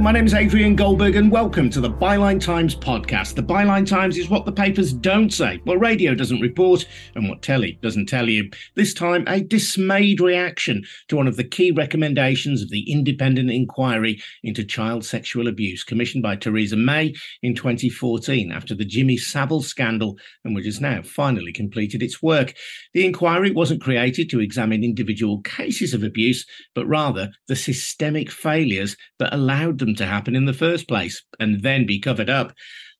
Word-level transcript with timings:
My 0.00 0.12
name 0.12 0.26
is 0.26 0.34
Adrian 0.34 0.76
Goldberg, 0.76 1.16
and 1.16 1.30
welcome 1.30 1.70
to 1.70 1.80
the 1.80 1.90
Byline 1.90 2.40
Times 2.40 2.76
podcast. 2.76 3.34
The 3.34 3.42
Byline 3.42 3.84
Times 3.84 4.16
is 4.16 4.30
what 4.30 4.46
the 4.46 4.52
papers 4.52 4.92
don't 4.92 5.32
say, 5.32 5.60
what 5.64 5.80
radio 5.80 6.14
doesn't 6.14 6.40
report, 6.40 6.86
and 7.16 7.28
what 7.28 7.42
telly 7.42 7.80
doesn't 7.82 8.06
tell 8.06 8.28
you. 8.28 8.48
This 8.76 8.94
time, 8.94 9.24
a 9.26 9.40
dismayed 9.40 10.20
reaction 10.20 10.84
to 11.08 11.16
one 11.16 11.26
of 11.26 11.36
the 11.36 11.42
key 11.42 11.72
recommendations 11.72 12.62
of 12.62 12.70
the 12.70 12.90
independent 12.90 13.50
inquiry 13.50 14.22
into 14.44 14.62
child 14.64 15.04
sexual 15.04 15.48
abuse 15.48 15.82
commissioned 15.82 16.22
by 16.22 16.36
Theresa 16.36 16.76
May 16.76 17.12
in 17.42 17.56
2014 17.56 18.52
after 18.52 18.76
the 18.76 18.84
Jimmy 18.84 19.16
Savile 19.16 19.62
scandal, 19.62 20.16
and 20.44 20.54
which 20.54 20.66
has 20.66 20.80
now 20.80 21.02
finally 21.02 21.52
completed 21.52 22.04
its 22.04 22.22
work. 22.22 22.54
The 22.94 23.04
inquiry 23.04 23.50
wasn't 23.50 23.82
created 23.82 24.30
to 24.30 24.40
examine 24.40 24.84
individual 24.84 25.40
cases 25.42 25.92
of 25.92 26.04
abuse, 26.04 26.46
but 26.74 26.86
rather 26.86 27.30
the 27.48 27.56
systemic 27.56 28.30
failures 28.30 28.96
that 29.18 29.34
allowed 29.34 29.78
them 29.78 29.87
to 29.96 30.06
happen 30.06 30.34
in 30.36 30.44
the 30.44 30.52
first 30.52 30.88
place 30.88 31.22
and 31.38 31.62
then 31.62 31.86
be 31.86 32.00
covered 32.00 32.30
up. 32.30 32.52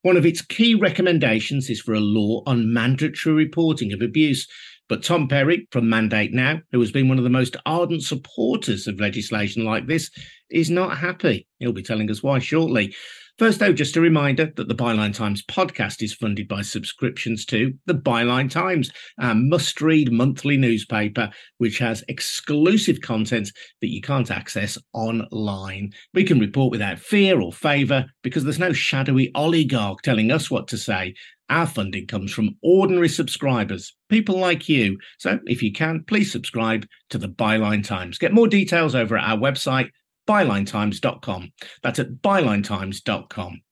One 0.03 0.17
of 0.17 0.27
its 0.27 0.43
key 0.43 0.75
recommendations 0.75 1.69
is 1.69 1.81
for 1.81 1.95
a 1.95 2.01
law 2.01 2.43
on 2.47 2.73
mandatory 2.73 3.35
reporting 3.35 3.93
of 3.93 4.01
abuse. 4.01 4.47
But 4.89 5.03
Tom 5.03 5.29
Perry 5.29 5.69
from 5.71 5.89
Mandate 5.89 6.33
Now, 6.33 6.61
who 6.73 6.81
has 6.81 6.91
been 6.91 7.09
one 7.09 7.19
of 7.19 7.25
the 7.25 7.31
most 7.31 7.57
ardent 7.67 8.03
supporters 8.03 8.87
of 8.87 9.01
legislation 9.01 9.65
like 9.65 9.87
this, 9.87 10.11
is 10.51 10.71
not 10.71 10.97
happy. 10.97 11.47
He'll 11.59 11.73
be 11.73 11.83
telling 11.83 12.11
us 12.11 12.23
why 12.23 12.39
shortly. 12.39 12.95
First, 13.39 13.61
though, 13.61 13.73
just 13.73 13.97
a 13.97 14.01
reminder 14.01 14.53
that 14.57 14.67
the 14.67 14.75
Byline 14.75 15.15
Times 15.15 15.45
podcast 15.45 16.03
is 16.03 16.13
funded 16.13 16.49
by 16.49 16.61
subscriptions 16.61 17.45
to 17.47 17.73
the 17.87 17.95
Byline 17.95 18.51
Times, 18.51 18.91
our 19.21 19.33
must 19.33 19.81
read 19.81 20.11
monthly 20.11 20.57
newspaper, 20.57 21.31
which 21.59 21.79
has 21.79 22.03
exclusive 22.09 23.01
content 23.01 23.53
that 23.81 23.93
you 23.93 24.01
can't 24.01 24.33
access 24.33 24.77
online. 24.93 25.93
We 26.15 26.25
can 26.25 26.41
report 26.41 26.73
without 26.73 26.99
fear 26.99 27.41
or 27.41 27.53
favour 27.53 28.07
because 28.25 28.43
there's 28.43 28.59
no 28.59 28.73
shadowy 28.73 29.31
oligarch 29.37 30.03
telling 30.03 30.33
us 30.33 30.51
what 30.51 30.67
to 30.69 30.77
say. 30.77 31.15
Our 31.49 31.67
funding 31.67 32.09
comes 32.09 32.33
from 32.33 32.57
ordinary 32.61 33.09
subscribers, 33.09 33.95
people 34.09 34.37
like 34.37 34.69
you. 34.69 34.99
So 35.19 35.39
if 35.47 35.63
you 35.63 35.71
can, 35.71 36.03
please 36.09 36.33
subscribe 36.33 36.87
to 37.11 37.19
the 37.19 37.29
Byline 37.29 37.85
Times. 37.85 38.19
Get 38.19 38.35
more 38.35 38.49
details 38.49 38.97
over 38.97 39.17
at 39.17 39.31
our 39.31 39.39
website, 39.39 39.91
bylinetimes.com. 40.29 41.53
That's 41.83 41.99
at 41.99 42.23
bylinetimes.com. 42.23 43.63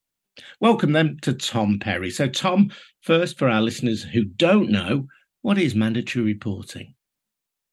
Welcome 0.61 0.93
then 0.93 1.19
to 1.23 1.33
Tom 1.33 1.79
Perry. 1.79 2.11
So, 2.11 2.29
Tom, 2.29 2.71
first 3.03 3.39
for 3.39 3.49
our 3.49 3.61
listeners 3.61 4.03
who 4.03 4.25
don't 4.25 4.71
know, 4.71 5.07
what 5.43 5.59
is 5.59 5.75
mandatory 5.75 6.25
reporting? 6.25 6.95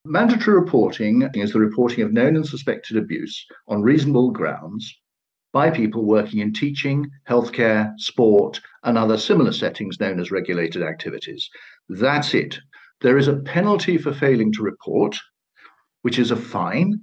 Mandatory 0.05 0.59
reporting 0.59 1.29
is 1.33 1.53
the 1.53 1.59
reporting 1.59 2.03
of 2.03 2.11
known 2.11 2.35
and 2.35 2.45
suspected 2.45 2.97
abuse 2.97 3.45
on 3.67 3.81
reasonable 3.81 4.31
grounds 4.31 4.93
by 5.53 5.69
people 5.69 6.03
working 6.03 6.39
in 6.39 6.51
teaching, 6.51 7.09
healthcare, 7.29 7.93
sport, 7.97 8.59
and 8.83 8.97
other 8.97 9.17
similar 9.17 9.53
settings 9.53 9.99
known 9.99 10.19
as 10.19 10.31
regulated 10.31 10.83
activities. 10.83 11.49
That's 11.89 12.33
it. 12.33 12.59
There 13.01 13.17
is 13.17 13.27
a 13.27 13.37
penalty 13.37 13.97
for 13.97 14.13
failing 14.13 14.51
to 14.53 14.63
report, 14.63 15.17
which 16.01 16.19
is 16.19 16.31
a 16.31 16.35
fine, 16.35 16.99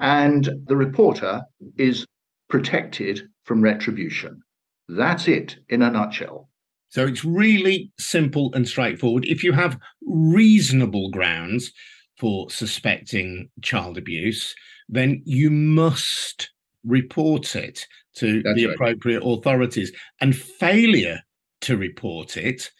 and 0.00 0.48
the 0.66 0.76
reporter 0.76 1.42
is 1.76 2.06
protected 2.48 3.22
from 3.44 3.62
retribution. 3.62 4.40
That's 4.88 5.28
it 5.28 5.56
in 5.68 5.82
a 5.82 5.90
nutshell. 5.90 6.48
So 6.90 7.06
it's 7.06 7.24
really 7.24 7.90
simple 7.98 8.52
and 8.54 8.68
straightforward. 8.68 9.24
If 9.26 9.42
you 9.42 9.52
have 9.52 9.78
reasonable 10.06 11.10
grounds 11.10 11.72
for 12.18 12.48
suspecting 12.50 13.48
child 13.62 13.98
abuse, 13.98 14.54
then 14.88 15.22
you 15.24 15.50
must 15.50 16.50
report 16.84 17.56
it 17.56 17.86
to 18.16 18.42
That's 18.42 18.56
the 18.56 18.66
right. 18.66 18.74
appropriate 18.74 19.22
authorities. 19.24 19.90
And 20.20 20.36
failure 20.36 21.20
to 21.62 21.76
report 21.76 22.36
it 22.36 22.70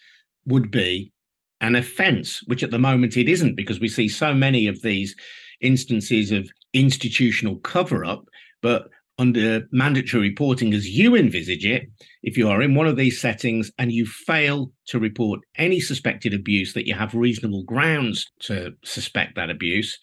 would 0.47 0.71
be 0.71 1.13
an 1.61 1.75
offence, 1.75 2.43
which 2.47 2.63
at 2.63 2.71
the 2.71 2.79
moment 2.79 3.17
it 3.17 3.29
isn't, 3.29 3.57
because 3.57 3.81
we 3.81 3.89
see 3.89 4.09
so 4.09 4.35
many 4.35 4.69
of 4.69 4.83
these 4.83 5.17
instances 5.61 6.31
of 6.31 6.49
institutional 6.75 7.57
cover 7.57 8.05
up, 8.05 8.25
but 8.61 8.89
under 9.19 9.67
mandatory 9.71 10.29
reporting 10.29 10.75
as 10.75 10.89
you 10.89 11.15
envisage 11.15 11.65
it, 11.65 11.85
if 12.23 12.37
you 12.37 12.49
are 12.49 12.61
in 12.61 12.75
one 12.75 12.87
of 12.87 12.97
these 12.97 13.21
settings 13.21 13.71
and 13.79 13.93
you 13.93 14.05
fail 14.05 14.73
to 14.87 14.99
report 14.99 15.41
any 15.57 15.81
suspected 15.81 16.35
abuse 16.35 16.73
that 16.75 16.87
you 16.87 16.95
have 16.95 17.15
reasonable 17.15 17.63
grounds 17.63 18.27
to 18.41 18.73
suspect 18.85 19.37
that 19.37 19.51
abuse, 19.51 19.97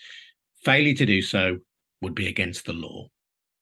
failure 0.64 0.96
to 0.96 1.06
do 1.06 1.22
so 1.22 1.58
would 2.02 2.16
be 2.16 2.28
against 2.28 2.66
the 2.66 2.74
law. 2.74 3.08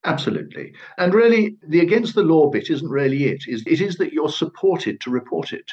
Absolutely. 0.06 0.74
And 0.98 1.14
really, 1.14 1.58
the 1.68 1.80
against 1.80 2.16
the 2.16 2.24
law 2.24 2.50
bit 2.50 2.70
isn't 2.70 2.90
really 2.90 3.26
it. 3.26 3.44
It 3.48 3.82
is 3.82 3.98
that 3.98 4.14
you're 4.14 4.30
supported 4.30 5.02
to 5.02 5.10
report 5.10 5.52
it. 5.52 5.66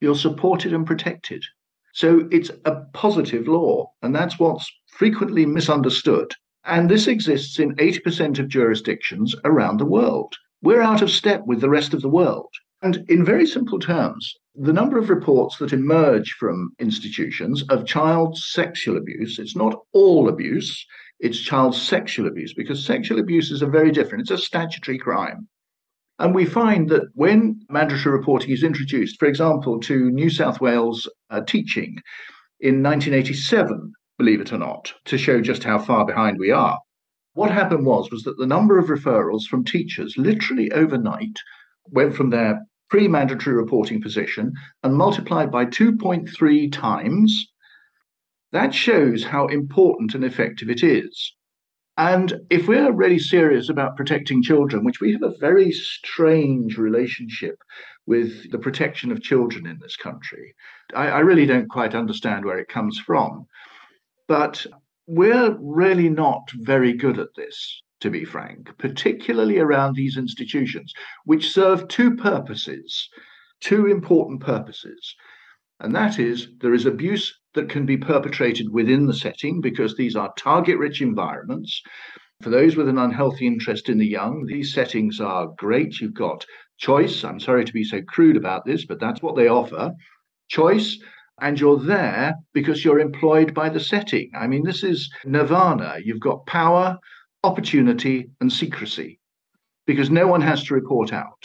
You're 0.00 0.16
supported 0.16 0.72
and 0.72 0.86
protected. 0.86 1.44
So 1.92 2.26
it's 2.32 2.50
a 2.64 2.76
positive 2.94 3.46
law. 3.46 3.92
And 4.02 4.14
that's 4.14 4.38
what's 4.38 4.68
frequently 4.88 5.46
misunderstood. 5.46 6.34
And 6.64 6.90
this 6.90 7.06
exists 7.06 7.58
in 7.58 7.74
80% 7.76 8.38
of 8.38 8.48
jurisdictions 8.48 9.34
around 9.44 9.78
the 9.78 9.86
world. 9.86 10.34
We're 10.62 10.82
out 10.82 11.02
of 11.02 11.10
step 11.10 11.42
with 11.46 11.60
the 11.60 11.70
rest 11.70 11.94
of 11.94 12.02
the 12.02 12.08
world. 12.08 12.52
And 12.82 13.04
in 13.08 13.24
very 13.24 13.46
simple 13.46 13.78
terms, 13.78 14.34
the 14.54 14.72
number 14.72 14.98
of 14.98 15.10
reports 15.10 15.58
that 15.58 15.72
emerge 15.72 16.32
from 16.32 16.72
institutions 16.78 17.62
of 17.68 17.86
child 17.86 18.36
sexual 18.36 18.96
abuse, 18.96 19.38
it's 19.38 19.56
not 19.56 19.74
all 19.92 20.28
abuse, 20.28 20.86
it's 21.18 21.40
child 21.40 21.74
sexual 21.74 22.26
abuse, 22.26 22.54
because 22.54 22.84
sexual 22.84 23.18
abuse 23.20 23.50
is 23.50 23.62
a 23.62 23.66
very 23.66 23.90
different, 23.90 24.22
it's 24.22 24.30
a 24.30 24.38
statutory 24.38 24.98
crime. 24.98 25.48
And 26.18 26.34
we 26.34 26.44
find 26.44 26.90
that 26.90 27.08
when 27.14 27.60
mandatory 27.70 28.14
reporting 28.14 28.50
is 28.50 28.62
introduced, 28.62 29.18
for 29.18 29.26
example, 29.26 29.80
to 29.80 30.10
New 30.10 30.28
South 30.28 30.60
Wales 30.60 31.08
uh, 31.30 31.40
teaching 31.40 31.96
in 32.60 32.82
1987, 32.82 33.92
believe 34.20 34.40
it 34.42 34.52
or 34.52 34.58
not, 34.58 34.92
to 35.06 35.16
show 35.16 35.40
just 35.40 35.64
how 35.64 35.78
far 35.78 36.04
behind 36.04 36.38
we 36.38 36.50
are, 36.50 36.78
what 37.32 37.50
happened 37.50 37.86
was 37.86 38.10
was 38.10 38.22
that 38.24 38.36
the 38.36 38.46
number 38.46 38.78
of 38.78 38.88
referrals 38.88 39.44
from 39.44 39.64
teachers 39.64 40.18
literally 40.18 40.70
overnight 40.72 41.38
went 41.86 42.14
from 42.14 42.28
their 42.28 42.60
pre-mandatory 42.90 43.56
reporting 43.56 44.02
position 44.02 44.52
and 44.82 44.94
multiplied 44.94 45.50
by 45.50 45.64
2.3 45.64 46.70
times. 46.70 47.50
That 48.52 48.74
shows 48.74 49.24
how 49.24 49.46
important 49.46 50.14
and 50.14 50.22
effective 50.22 50.68
it 50.68 50.82
is. 50.82 51.34
And 51.96 52.34
if 52.50 52.68
we're 52.68 52.92
really 52.92 53.18
serious 53.18 53.70
about 53.70 53.96
protecting 53.96 54.42
children, 54.42 54.84
which 54.84 55.00
we 55.00 55.12
have 55.12 55.22
a 55.22 55.38
very 55.38 55.72
strange 55.72 56.76
relationship 56.76 57.56
with 58.06 58.50
the 58.50 58.58
protection 58.58 59.12
of 59.12 59.22
children 59.22 59.66
in 59.66 59.78
this 59.80 59.96
country, 59.96 60.54
I, 60.94 61.08
I 61.08 61.18
really 61.20 61.46
don't 61.46 61.70
quite 61.70 61.94
understand 61.94 62.44
where 62.44 62.58
it 62.58 62.68
comes 62.68 62.98
from. 62.98 63.46
But 64.30 64.64
we're 65.08 65.56
really 65.58 66.08
not 66.08 66.52
very 66.54 66.92
good 66.92 67.18
at 67.18 67.34
this, 67.34 67.82
to 67.98 68.10
be 68.10 68.24
frank, 68.24 68.70
particularly 68.78 69.58
around 69.58 69.96
these 69.96 70.16
institutions, 70.16 70.94
which 71.24 71.50
serve 71.50 71.88
two 71.88 72.14
purposes, 72.14 73.08
two 73.60 73.88
important 73.88 74.40
purposes. 74.40 75.16
And 75.80 75.92
that 75.96 76.20
is 76.20 76.46
there 76.60 76.72
is 76.72 76.86
abuse 76.86 77.36
that 77.54 77.68
can 77.68 77.86
be 77.86 77.96
perpetrated 77.96 78.70
within 78.70 79.06
the 79.06 79.14
setting 79.14 79.60
because 79.60 79.96
these 79.96 80.14
are 80.14 80.32
target 80.38 80.78
rich 80.78 81.02
environments. 81.02 81.82
For 82.40 82.50
those 82.50 82.76
with 82.76 82.88
an 82.88 82.98
unhealthy 82.98 83.48
interest 83.48 83.88
in 83.88 83.98
the 83.98 84.06
young, 84.06 84.46
these 84.46 84.72
settings 84.72 85.20
are 85.20 85.52
great. 85.58 85.98
You've 86.00 86.14
got 86.14 86.46
choice. 86.78 87.24
I'm 87.24 87.40
sorry 87.40 87.64
to 87.64 87.72
be 87.72 87.82
so 87.82 88.00
crude 88.02 88.36
about 88.36 88.64
this, 88.64 88.86
but 88.86 89.00
that's 89.00 89.22
what 89.22 89.34
they 89.34 89.48
offer 89.48 89.92
choice. 90.48 91.00
And 91.40 91.58
you're 91.58 91.78
there 91.78 92.34
because 92.52 92.84
you're 92.84 93.00
employed 93.00 93.54
by 93.54 93.68
the 93.68 93.80
setting. 93.80 94.30
I 94.38 94.46
mean, 94.46 94.64
this 94.64 94.82
is 94.82 95.10
nirvana. 95.24 95.96
You've 96.04 96.20
got 96.20 96.46
power, 96.46 96.98
opportunity, 97.42 98.30
and 98.40 98.52
secrecy 98.52 99.18
because 99.86 100.10
no 100.10 100.26
one 100.26 100.42
has 100.42 100.64
to 100.64 100.74
report 100.74 101.12
out. 101.12 101.42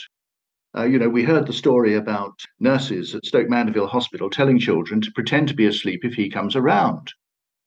Uh, 0.76 0.84
you 0.84 0.98
know, 0.98 1.08
we 1.08 1.24
heard 1.24 1.46
the 1.46 1.52
story 1.52 1.94
about 1.94 2.38
nurses 2.60 3.14
at 3.14 3.24
Stoke 3.24 3.48
Mandeville 3.48 3.86
Hospital 3.86 4.28
telling 4.28 4.58
children 4.58 5.00
to 5.00 5.10
pretend 5.12 5.48
to 5.48 5.54
be 5.54 5.64
asleep 5.64 6.04
if 6.04 6.14
he 6.14 6.28
comes 6.28 6.54
around. 6.54 7.12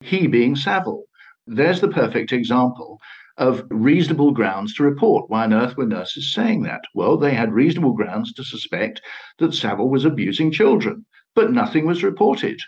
He 0.01 0.27
being 0.27 0.55
Savile. 0.55 1.05
There's 1.47 1.81
the 1.81 1.87
perfect 1.87 2.31
example 2.31 2.99
of 3.37 3.65
reasonable 3.71 4.31
grounds 4.31 4.75
to 4.75 4.83
report. 4.83 5.29
Why 5.29 5.45
on 5.45 5.53
earth 5.53 5.75
were 5.75 5.87
nurses 5.87 6.31
saying 6.31 6.63
that? 6.63 6.81
Well, 6.93 7.17
they 7.17 7.33
had 7.33 7.51
reasonable 7.51 7.93
grounds 7.93 8.31
to 8.33 8.43
suspect 8.43 9.01
that 9.39 9.55
Savile 9.55 9.89
was 9.89 10.05
abusing 10.05 10.51
children, 10.51 11.05
but 11.39 11.53
nothing 11.53 11.85
was 11.85 12.03
reported. 12.03 12.59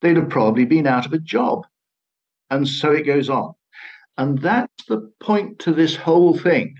They'd 0.00 0.16
have 0.16 0.30
probably 0.30 0.64
been 0.64 0.86
out 0.86 1.04
of 1.04 1.12
a 1.12 1.18
job. 1.18 1.66
And 2.48 2.66
so 2.66 2.90
it 2.90 3.02
goes 3.04 3.28
on. 3.28 3.52
And 4.16 4.38
that's 4.38 4.86
the 4.88 5.12
point 5.20 5.58
to 5.58 5.74
this 5.74 5.94
whole 5.94 6.34
thing. 6.34 6.74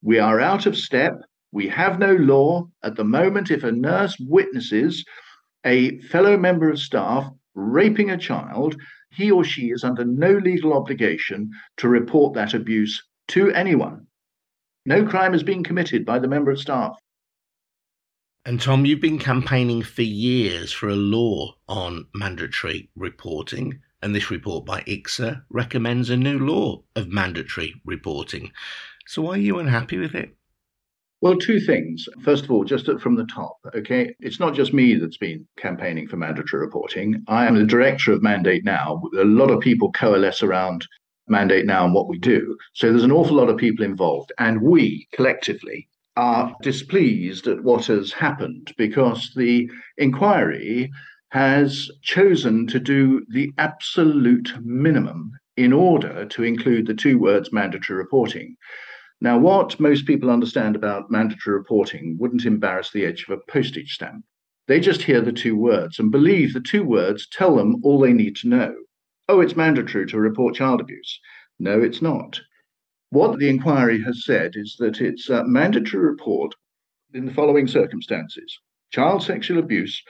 We 0.00 0.18
are 0.18 0.40
out 0.40 0.64
of 0.64 0.74
step. 0.74 1.20
We 1.52 1.68
have 1.68 1.98
no 1.98 2.14
law. 2.14 2.70
At 2.82 2.96
the 2.96 3.04
moment, 3.04 3.50
if 3.50 3.64
a 3.64 3.70
nurse 3.70 4.16
witnesses 4.18 5.04
a 5.66 5.98
fellow 5.98 6.38
member 6.38 6.70
of 6.70 6.78
staff 6.78 7.30
raping 7.54 8.10
a 8.10 8.16
child, 8.16 8.80
he 9.10 9.30
or 9.30 9.44
she 9.44 9.66
is 9.66 9.84
under 9.84 10.06
no 10.06 10.38
legal 10.38 10.72
obligation 10.72 11.50
to 11.76 11.88
report 11.88 12.32
that 12.32 12.54
abuse 12.54 13.06
to 13.28 13.50
anyone. 13.50 14.06
No 14.86 15.04
crime 15.04 15.34
has 15.34 15.42
been 15.42 15.62
committed 15.62 16.06
by 16.06 16.18
the 16.18 16.28
member 16.28 16.50
of 16.50 16.58
staff. 16.58 16.96
And 18.46 18.60
Tom, 18.60 18.86
you've 18.86 19.00
been 19.00 19.18
campaigning 19.18 19.82
for 19.82 20.02
years 20.02 20.72
for 20.72 20.88
a 20.88 20.94
law 20.94 21.56
on 21.68 22.06
mandatory 22.14 22.88
reporting, 22.94 23.80
and 24.00 24.14
this 24.14 24.30
report 24.30 24.64
by 24.64 24.82
ICSA 24.82 25.42
recommends 25.50 26.10
a 26.10 26.16
new 26.16 26.38
law 26.38 26.84
of 26.94 27.08
mandatory 27.08 27.74
reporting. 27.84 28.52
So 29.08 29.22
why 29.22 29.32
are 29.32 29.38
you 29.38 29.58
unhappy 29.58 29.98
with 29.98 30.14
it? 30.14 30.30
Well, 31.20 31.36
two 31.36 31.58
things. 31.58 32.08
First 32.22 32.44
of 32.44 32.52
all, 32.52 32.62
just 32.62 32.88
from 33.00 33.16
the 33.16 33.26
top, 33.26 33.56
okay, 33.74 34.14
it's 34.20 34.38
not 34.38 34.54
just 34.54 34.72
me 34.72 34.94
that's 34.94 35.16
been 35.18 35.44
campaigning 35.58 36.06
for 36.06 36.16
mandatory 36.16 36.62
reporting. 36.62 37.24
I 37.26 37.46
am 37.46 37.56
the 37.56 37.64
director 37.64 38.12
of 38.12 38.22
Mandate 38.22 38.64
Now. 38.64 39.02
A 39.18 39.24
lot 39.24 39.50
of 39.50 39.58
people 39.58 39.90
coalesce 39.90 40.44
around 40.44 40.86
Mandate 41.26 41.66
Now 41.66 41.84
and 41.84 41.92
what 41.92 42.06
we 42.06 42.16
do. 42.16 42.56
So 42.74 42.90
there's 42.90 43.02
an 43.02 43.10
awful 43.10 43.34
lot 43.34 43.48
of 43.48 43.56
people 43.56 43.84
involved. 43.84 44.30
And 44.38 44.62
we 44.62 45.08
collectively 45.12 45.88
are 46.16 46.48
mm. 46.48 46.54
displeased 46.62 47.46
at 47.46 47.62
what 47.62 47.86
has 47.86 48.12
happened 48.12 48.72
because 48.76 49.32
the 49.36 49.70
inquiry 49.98 50.90
has 51.30 51.90
chosen 52.02 52.66
to 52.66 52.78
do 52.78 53.24
the 53.28 53.52
absolute 53.58 54.52
minimum 54.62 55.32
in 55.56 55.72
order 55.72 56.24
to 56.26 56.42
include 56.42 56.86
the 56.86 56.94
two 56.94 57.18
words 57.18 57.52
mandatory 57.52 57.98
reporting. 57.98 58.56
Now, 59.20 59.38
what 59.38 59.80
most 59.80 60.06
people 60.06 60.30
understand 60.30 60.76
about 60.76 61.10
mandatory 61.10 61.56
reporting 61.56 62.16
wouldn't 62.18 62.44
embarrass 62.44 62.90
the 62.90 63.04
edge 63.04 63.24
of 63.28 63.38
a 63.38 63.50
postage 63.50 63.94
stamp. 63.94 64.24
They 64.68 64.80
just 64.80 65.02
hear 65.02 65.20
the 65.20 65.32
two 65.32 65.56
words 65.56 65.98
and 65.98 66.10
believe 66.10 66.52
the 66.52 66.60
two 66.60 66.84
words 66.84 67.26
tell 67.30 67.56
them 67.56 67.76
all 67.82 68.00
they 68.00 68.12
need 68.12 68.36
to 68.36 68.48
know. 68.48 68.74
Oh, 69.28 69.40
it's 69.40 69.56
mandatory 69.56 70.06
to 70.06 70.18
report 70.18 70.56
child 70.56 70.80
abuse. 70.80 71.20
No, 71.58 71.80
it's 71.80 72.02
not. 72.02 72.40
What 73.16 73.38
the 73.38 73.48
inquiry 73.48 74.02
has 74.02 74.26
said 74.26 74.56
is 74.56 74.76
that 74.78 75.00
it's 75.00 75.30
a 75.30 75.42
mandatory 75.42 76.04
report 76.04 76.54
in 77.14 77.24
the 77.24 77.32
following 77.32 77.66
circumstances 77.66 78.60
child 78.92 79.22
sexual 79.22 79.58
abuse. 79.58 80.02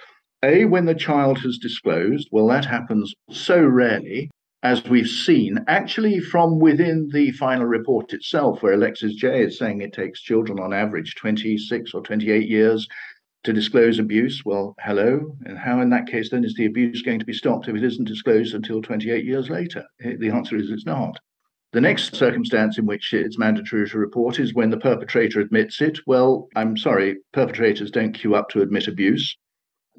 A, 0.42 0.64
when 0.64 0.86
the 0.86 0.94
child 0.96 1.38
has 1.42 1.56
disclosed, 1.58 2.26
well, 2.32 2.48
that 2.48 2.64
happens 2.64 3.14
so 3.30 3.64
rarely 3.64 4.28
as 4.64 4.82
we've 4.88 5.06
seen, 5.06 5.60
actually 5.68 6.18
from 6.18 6.58
within 6.58 7.08
the 7.12 7.30
final 7.30 7.66
report 7.66 8.12
itself, 8.12 8.60
where 8.60 8.72
Alexis 8.72 9.14
Jay 9.14 9.44
is 9.44 9.56
saying 9.56 9.82
it 9.82 9.92
takes 9.92 10.20
children 10.20 10.58
on 10.58 10.74
average 10.74 11.14
26 11.14 11.94
or 11.94 12.02
28 12.02 12.48
years 12.48 12.88
to 13.44 13.52
disclose 13.52 14.00
abuse. 14.00 14.42
Well, 14.44 14.74
hello. 14.80 15.36
And 15.44 15.56
how, 15.56 15.80
in 15.80 15.90
that 15.90 16.08
case, 16.08 16.30
then 16.30 16.44
is 16.44 16.54
the 16.54 16.66
abuse 16.66 17.02
going 17.02 17.20
to 17.20 17.24
be 17.24 17.32
stopped 17.32 17.68
if 17.68 17.76
it 17.76 17.84
isn't 17.84 18.08
disclosed 18.08 18.52
until 18.52 18.82
28 18.82 19.24
years 19.24 19.48
later? 19.48 19.84
Eh, 20.02 20.14
the 20.18 20.30
answer 20.30 20.56
is 20.56 20.70
it's 20.70 20.84
not. 20.84 21.20
The 21.76 21.82
next 21.82 22.16
circumstance 22.16 22.78
in 22.78 22.86
which 22.86 23.12
it's 23.12 23.36
mandatory 23.36 23.86
to 23.86 23.98
report 23.98 24.40
is 24.40 24.54
when 24.54 24.70
the 24.70 24.78
perpetrator 24.78 25.40
admits 25.40 25.82
it. 25.82 25.98
Well, 26.06 26.48
I'm 26.56 26.74
sorry, 26.78 27.18
perpetrators 27.34 27.90
don't 27.90 28.14
queue 28.14 28.34
up 28.34 28.48
to 28.48 28.62
admit 28.62 28.88
abuse. 28.88 29.36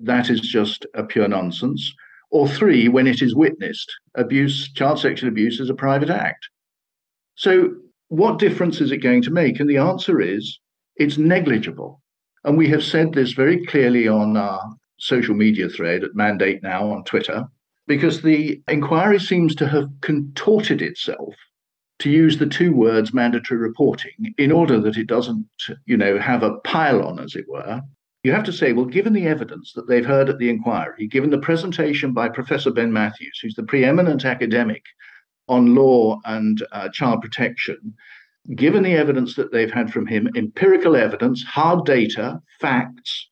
That 0.02 0.32
is 0.32 0.42
just 0.42 0.88
a 0.96 1.04
pure 1.04 1.28
nonsense 1.28 1.94
or 2.32 2.48
three, 2.48 2.88
when 2.88 3.06
it 3.06 3.22
is 3.22 3.36
witnessed, 3.36 3.94
abuse, 4.16 4.74
child 4.74 4.98
sexual 4.98 5.30
abuse 5.30 5.60
is 5.60 5.70
a 5.70 5.76
private 5.76 6.10
act. 6.10 6.50
So, 7.36 7.76
what 8.08 8.40
difference 8.40 8.82
is 8.82 8.92
it 8.92 8.98
going 8.98 9.22
to 9.22 9.30
make? 9.30 9.60
And 9.60 9.70
the 9.70 9.78
answer 9.78 10.20
is 10.20 10.60
it's 10.96 11.20
negligible. 11.20 12.02
And 12.44 12.58
we 12.58 12.70
have 12.70 12.84
said 12.84 13.14
this 13.14 13.34
very 13.34 13.64
clearly 13.68 14.08
on 14.08 14.36
our 14.36 14.64
social 14.98 15.36
media 15.36 15.70
thread 15.70 16.04
at 16.04 16.16
Mandate 16.16 16.64
Now 16.64 16.90
on 16.90 17.04
Twitter, 17.04 17.46
because 17.86 18.24
the 18.24 18.64
inquiry 18.68 19.20
seems 19.20 19.54
to 19.58 19.68
have 19.68 19.92
contorted 20.02 20.82
itself 20.82 21.36
to 22.00 22.10
use 22.10 22.38
the 22.38 22.46
two 22.46 22.74
words 22.74 23.14
mandatory 23.14 23.60
reporting 23.60 24.34
in 24.38 24.52
order 24.52 24.80
that 24.80 24.98
it 24.98 25.08
doesn't, 25.08 25.46
you 25.86 25.98
know, 25.98 26.20
have 26.20 26.44
a 26.44 26.58
pile 26.60 27.02
on, 27.02 27.20
as 27.20 27.36
it 27.36 27.46
were, 27.48 27.82
you 28.24 28.32
have 28.32 28.44
to 28.44 28.54
say, 28.54 28.74
well, 28.74 28.86
given 28.86 29.14
the 29.14 29.28
evidence 29.28 29.74
that 29.74 29.88
they've 29.88 30.06
heard 30.06 30.30
at 30.30 30.38
the 30.38 30.50
inquiry, 30.50 31.08
given 31.08 31.30
the 31.30 31.38
presentation 31.38 32.14
by 32.14 32.30
Professor 32.30 32.72
Ben 32.72 32.92
Mathews, 32.92 33.40
who's 33.42 33.56
the 33.56 33.64
preeminent 33.64 34.26
academic 34.26 34.84
on 35.48 35.76
law 35.76 36.20
and 36.26 36.66
uh, 36.72 36.90
child 36.90 37.22
protection, 37.22 37.94
given 38.56 38.84
the 38.84 38.94
evidence 38.94 39.36
that 39.36 39.52
they've 39.52 39.72
had 39.72 39.92
from 39.92 40.06
him, 40.06 40.30
empirical 40.36 40.96
evidence, 40.96 41.44
hard 41.44 41.86
data, 41.86 42.40
facts, 42.60 43.30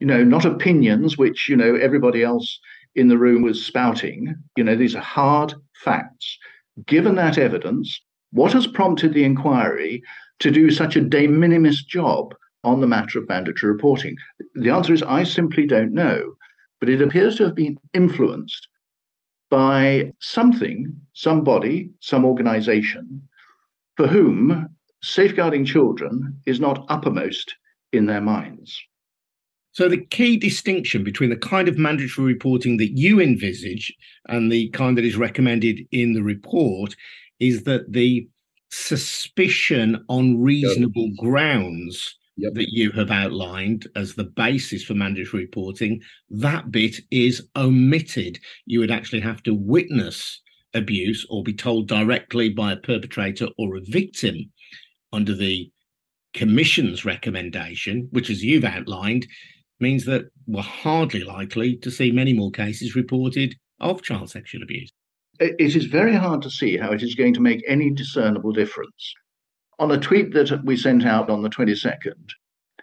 you 0.00 0.06
know, 0.06 0.24
not 0.24 0.44
opinions, 0.44 1.16
which, 1.16 1.48
you 1.48 1.56
know, 1.56 1.74
everybody 1.76 2.22
else 2.22 2.58
in 2.94 3.08
the 3.08 3.18
room 3.18 3.42
was 3.42 3.64
spouting, 3.64 4.34
you 4.56 4.64
know, 4.64 4.76
these 4.76 4.94
are 4.94 5.00
hard 5.00 5.54
facts. 5.74 6.38
Given 6.86 7.14
that 7.16 7.38
evidence, 7.38 8.00
what 8.32 8.52
has 8.52 8.66
prompted 8.66 9.14
the 9.14 9.24
inquiry 9.24 10.02
to 10.40 10.50
do 10.50 10.70
such 10.70 10.96
a 10.96 11.00
de 11.00 11.26
minimis 11.26 11.84
job 11.84 12.34
on 12.64 12.80
the 12.80 12.86
matter 12.86 13.18
of 13.18 13.28
mandatory 13.28 13.72
reporting? 13.72 14.16
The 14.54 14.70
answer 14.70 14.92
is 14.92 15.02
I 15.02 15.22
simply 15.22 15.66
don't 15.66 15.92
know, 15.92 16.34
but 16.80 16.88
it 16.88 17.00
appears 17.00 17.36
to 17.36 17.44
have 17.44 17.54
been 17.54 17.78
influenced 17.92 18.68
by 19.50 20.12
something, 20.18 21.00
somebody, 21.12 21.90
some 22.00 22.24
organization 22.24 23.22
for 23.96 24.08
whom 24.08 24.68
safeguarding 25.02 25.64
children 25.64 26.40
is 26.46 26.58
not 26.58 26.84
uppermost 26.88 27.54
in 27.92 28.06
their 28.06 28.20
minds. 28.20 28.82
So, 29.74 29.88
the 29.88 30.04
key 30.06 30.36
distinction 30.36 31.02
between 31.02 31.30
the 31.30 31.36
kind 31.36 31.66
of 31.66 31.76
mandatory 31.76 32.32
reporting 32.32 32.76
that 32.76 32.96
you 32.96 33.20
envisage 33.20 33.92
and 34.28 34.50
the 34.50 34.68
kind 34.70 34.96
that 34.96 35.04
is 35.04 35.16
recommended 35.16 35.80
in 35.90 36.12
the 36.12 36.22
report 36.22 36.94
is 37.40 37.64
that 37.64 37.92
the 37.92 38.28
suspicion 38.70 40.04
on 40.08 40.40
reasonable 40.40 41.10
grounds 41.18 42.16
yep. 42.36 42.54
that 42.54 42.70
you 42.70 42.92
have 42.92 43.10
outlined 43.10 43.88
as 43.96 44.14
the 44.14 44.24
basis 44.24 44.84
for 44.84 44.94
mandatory 44.94 45.42
reporting, 45.42 46.00
that 46.30 46.70
bit 46.70 47.00
is 47.10 47.44
omitted. 47.56 48.38
You 48.66 48.78
would 48.78 48.92
actually 48.92 49.20
have 49.20 49.42
to 49.42 49.54
witness 49.54 50.40
abuse 50.72 51.26
or 51.30 51.42
be 51.42 51.52
told 51.52 51.88
directly 51.88 52.48
by 52.48 52.72
a 52.72 52.76
perpetrator 52.76 53.48
or 53.58 53.76
a 53.76 53.80
victim 53.80 54.36
under 55.12 55.34
the 55.34 55.68
commission's 56.32 57.04
recommendation, 57.04 58.08
which, 58.10 58.30
as 58.30 58.42
you've 58.42 58.64
outlined, 58.64 59.26
means 59.84 60.04
that 60.06 60.24
we're 60.46 60.62
hardly 60.62 61.22
likely 61.36 61.76
to 61.84 61.90
see 61.90 62.10
many 62.10 62.32
more 62.32 62.50
cases 62.50 62.96
reported 62.96 63.54
of 63.80 64.02
child 64.02 64.30
sexual 64.30 64.62
abuse. 64.62 64.90
It 65.40 65.76
is 65.76 65.86
very 66.00 66.14
hard 66.14 66.40
to 66.42 66.50
see 66.50 66.76
how 66.76 66.90
it 66.92 67.02
is 67.02 67.14
going 67.14 67.34
to 67.34 67.46
make 67.48 67.62
any 67.76 67.90
discernible 67.90 68.52
difference 68.52 69.14
on 69.78 69.90
a 69.90 69.98
tweet 69.98 70.32
that 70.34 70.64
we 70.64 70.76
sent 70.76 71.04
out 71.04 71.30
on 71.30 71.42
the 71.42 71.48
22nd, 71.48 72.30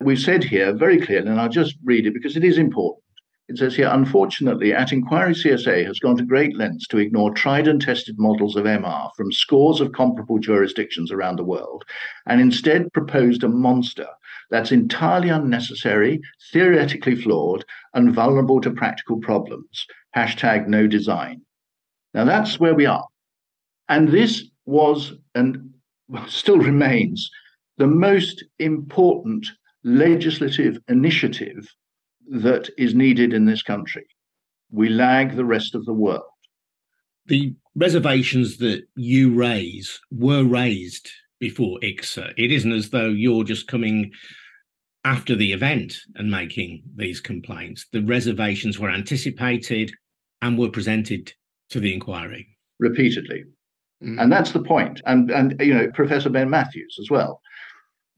we've 0.01 0.19
said 0.19 0.43
here 0.43 0.73
very 0.73 0.99
clearly, 0.99 1.29
and 1.29 1.39
I'll 1.39 1.49
just 1.49 1.75
read 1.83 2.05
it 2.05 2.13
because 2.13 2.35
it 2.35 2.43
is 2.43 2.57
important. 2.57 3.03
It 3.51 3.57
says 3.57 3.75
here, 3.75 3.89
unfortunately, 3.91 4.71
at 4.71 4.93
inquiry 4.93 5.33
CSA 5.33 5.85
has 5.85 5.99
gone 5.99 6.15
to 6.15 6.23
great 6.23 6.55
lengths 6.55 6.87
to 6.87 6.99
ignore 6.99 7.33
tried 7.33 7.67
and 7.67 7.81
tested 7.81 8.17
models 8.17 8.55
of 8.55 8.63
MR 8.63 9.09
from 9.17 9.29
scores 9.33 9.81
of 9.81 9.91
comparable 9.91 10.39
jurisdictions 10.39 11.11
around 11.11 11.35
the 11.35 11.43
world 11.43 11.83
and 12.27 12.39
instead 12.39 12.93
proposed 12.93 13.43
a 13.43 13.49
monster 13.49 14.07
that's 14.51 14.71
entirely 14.71 15.27
unnecessary, 15.27 16.21
theoretically 16.53 17.13
flawed, 17.13 17.65
and 17.93 18.15
vulnerable 18.15 18.61
to 18.61 18.71
practical 18.71 19.19
problems. 19.19 19.85
Hashtag 20.15 20.69
no 20.69 20.87
design. 20.87 21.41
Now 22.13 22.23
that's 22.23 22.57
where 22.57 22.73
we 22.73 22.85
are. 22.85 23.05
And 23.89 24.07
this 24.07 24.45
was 24.65 25.11
and 25.35 25.73
still 26.29 26.59
remains 26.59 27.29
the 27.77 27.87
most 27.87 28.45
important 28.59 29.45
legislative 29.83 30.79
initiative 30.87 31.67
that 32.29 32.69
is 32.77 32.93
needed 32.93 33.33
in 33.33 33.45
this 33.45 33.63
country. 33.63 34.05
We 34.71 34.89
lag 34.89 35.35
the 35.35 35.45
rest 35.45 35.75
of 35.75 35.85
the 35.85 35.93
world. 35.93 36.23
The 37.25 37.55
reservations 37.75 38.57
that 38.57 38.83
you 38.95 39.33
raise 39.33 39.99
were 40.11 40.43
raised 40.43 41.09
before 41.39 41.79
ICSA. 41.83 42.33
It 42.37 42.51
isn't 42.51 42.71
as 42.71 42.89
though 42.89 43.09
you're 43.09 43.43
just 43.43 43.67
coming 43.67 44.11
after 45.03 45.35
the 45.35 45.51
event 45.51 45.95
and 46.15 46.29
making 46.29 46.83
these 46.95 47.19
complaints. 47.19 47.85
The 47.91 48.03
reservations 48.03 48.79
were 48.79 48.91
anticipated 48.91 49.91
and 50.41 50.57
were 50.57 50.69
presented 50.69 51.33
to 51.69 51.79
the 51.79 51.93
inquiry 51.93 52.47
repeatedly. 52.81 53.45
Mm. 54.03 54.21
And 54.21 54.31
that's 54.31 54.51
the 54.51 54.63
point. 54.63 55.01
And, 55.05 55.31
and, 55.31 55.55
you 55.61 55.73
know, 55.73 55.89
Professor 55.93 56.29
Ben 56.29 56.49
Mathews 56.49 56.97
as 56.99 57.09
well. 57.09 57.39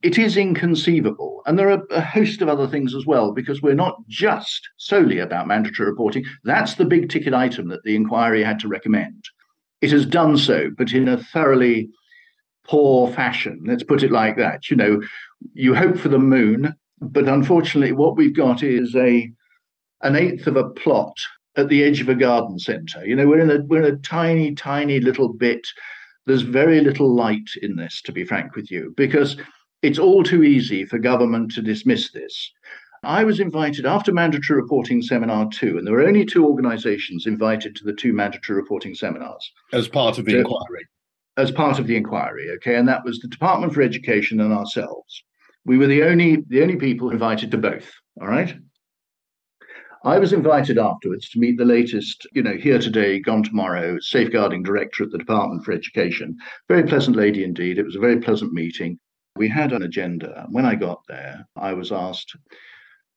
It 0.04 0.18
is 0.18 0.36
inconceivable. 0.36 1.40
And 1.46 1.58
there 1.58 1.70
are 1.70 1.82
a 1.90 2.02
host 2.02 2.42
of 2.42 2.48
other 2.50 2.68
things 2.68 2.94
as 2.94 3.06
well, 3.06 3.32
because 3.32 3.62
we're 3.62 3.74
not 3.74 3.96
just 4.06 4.68
solely 4.76 5.18
about 5.18 5.46
mandatory 5.46 5.88
reporting. 5.88 6.26
That's 6.44 6.74
the 6.74 6.84
big 6.84 7.08
ticket 7.08 7.32
item 7.32 7.68
that 7.68 7.82
the 7.84 7.96
inquiry 7.96 8.44
had 8.44 8.58
to 8.60 8.68
recommend. 8.68 9.24
It 9.80 9.90
has 9.92 10.04
done 10.04 10.36
so, 10.36 10.70
but 10.76 10.92
in 10.92 11.08
a 11.08 11.16
thoroughly 11.16 11.88
poor 12.66 13.10
fashion. 13.14 13.62
Let's 13.66 13.82
put 13.82 14.02
it 14.02 14.12
like 14.12 14.36
that. 14.36 14.70
You 14.70 14.76
know, 14.76 15.00
you 15.54 15.74
hope 15.74 15.96
for 15.96 16.10
the 16.10 16.18
moon, 16.18 16.74
but 17.00 17.26
unfortunately, 17.26 17.92
what 17.92 18.16
we've 18.16 18.36
got 18.36 18.62
is 18.62 18.94
a 18.94 19.32
an 20.02 20.16
eighth 20.16 20.46
of 20.46 20.56
a 20.56 20.68
plot 20.68 21.16
at 21.56 21.70
the 21.70 21.82
edge 21.82 22.02
of 22.02 22.10
a 22.10 22.14
garden 22.14 22.58
centre. 22.58 23.06
You 23.06 23.16
know, 23.16 23.26
we're 23.26 23.40
in 23.40 23.50
a 23.50 23.64
we're 23.64 23.84
in 23.84 23.94
a 23.94 23.98
tiny, 23.98 24.54
tiny 24.54 25.00
little 25.00 25.32
bit. 25.32 25.66
There's 26.26 26.42
very 26.42 26.82
little 26.82 27.14
light 27.14 27.48
in 27.62 27.76
this, 27.76 28.02
to 28.02 28.12
be 28.12 28.24
frank 28.24 28.54
with 28.54 28.70
you, 28.70 28.92
because 28.98 29.36
It's 29.84 29.98
all 29.98 30.22
too 30.22 30.42
easy 30.42 30.86
for 30.86 30.98
government 30.98 31.52
to 31.52 31.60
dismiss 31.60 32.10
this. 32.10 32.50
I 33.02 33.22
was 33.22 33.38
invited 33.38 33.84
after 33.84 34.14
mandatory 34.14 34.58
reporting 34.58 35.02
seminar 35.02 35.50
two, 35.50 35.76
and 35.76 35.86
there 35.86 35.92
were 35.92 36.08
only 36.08 36.24
two 36.24 36.46
organizations 36.46 37.26
invited 37.26 37.76
to 37.76 37.84
the 37.84 37.92
two 37.92 38.14
mandatory 38.14 38.58
reporting 38.58 38.94
seminars. 38.94 39.52
As 39.74 39.86
part 39.86 40.16
of 40.16 40.24
the 40.24 40.32
so, 40.32 40.38
inquiry. 40.38 40.86
As 41.36 41.50
part 41.50 41.78
of 41.78 41.86
the 41.86 41.96
inquiry, 41.96 42.48
okay, 42.52 42.76
and 42.76 42.88
that 42.88 43.04
was 43.04 43.18
the 43.18 43.28
Department 43.28 43.74
for 43.74 43.82
Education 43.82 44.40
and 44.40 44.54
ourselves. 44.54 45.22
We 45.66 45.76
were 45.76 45.86
the 45.86 46.04
only 46.04 46.42
the 46.48 46.62
only 46.62 46.76
people 46.76 47.10
invited 47.10 47.50
to 47.50 47.58
both. 47.58 47.92
All 48.22 48.28
right. 48.28 48.56
I 50.02 50.18
was 50.18 50.32
invited 50.32 50.78
afterwards 50.78 51.28
to 51.30 51.38
meet 51.38 51.58
the 51.58 51.66
latest, 51.66 52.26
you 52.32 52.42
know, 52.42 52.56
here 52.56 52.78
today, 52.78 53.20
gone 53.20 53.42
tomorrow, 53.42 53.98
safeguarding 54.00 54.62
director 54.62 55.04
at 55.04 55.10
the 55.10 55.18
Department 55.18 55.62
for 55.62 55.72
Education. 55.72 56.38
Very 56.68 56.84
pleasant 56.84 57.16
lady 57.16 57.44
indeed. 57.44 57.76
It 57.76 57.84
was 57.84 57.96
a 57.96 58.00
very 58.00 58.18
pleasant 58.18 58.54
meeting. 58.54 58.98
We 59.36 59.48
had 59.48 59.72
an 59.72 59.82
agenda. 59.82 60.46
When 60.50 60.64
I 60.64 60.74
got 60.74 61.02
there, 61.08 61.46
I 61.56 61.72
was 61.72 61.90
asked, 61.92 62.36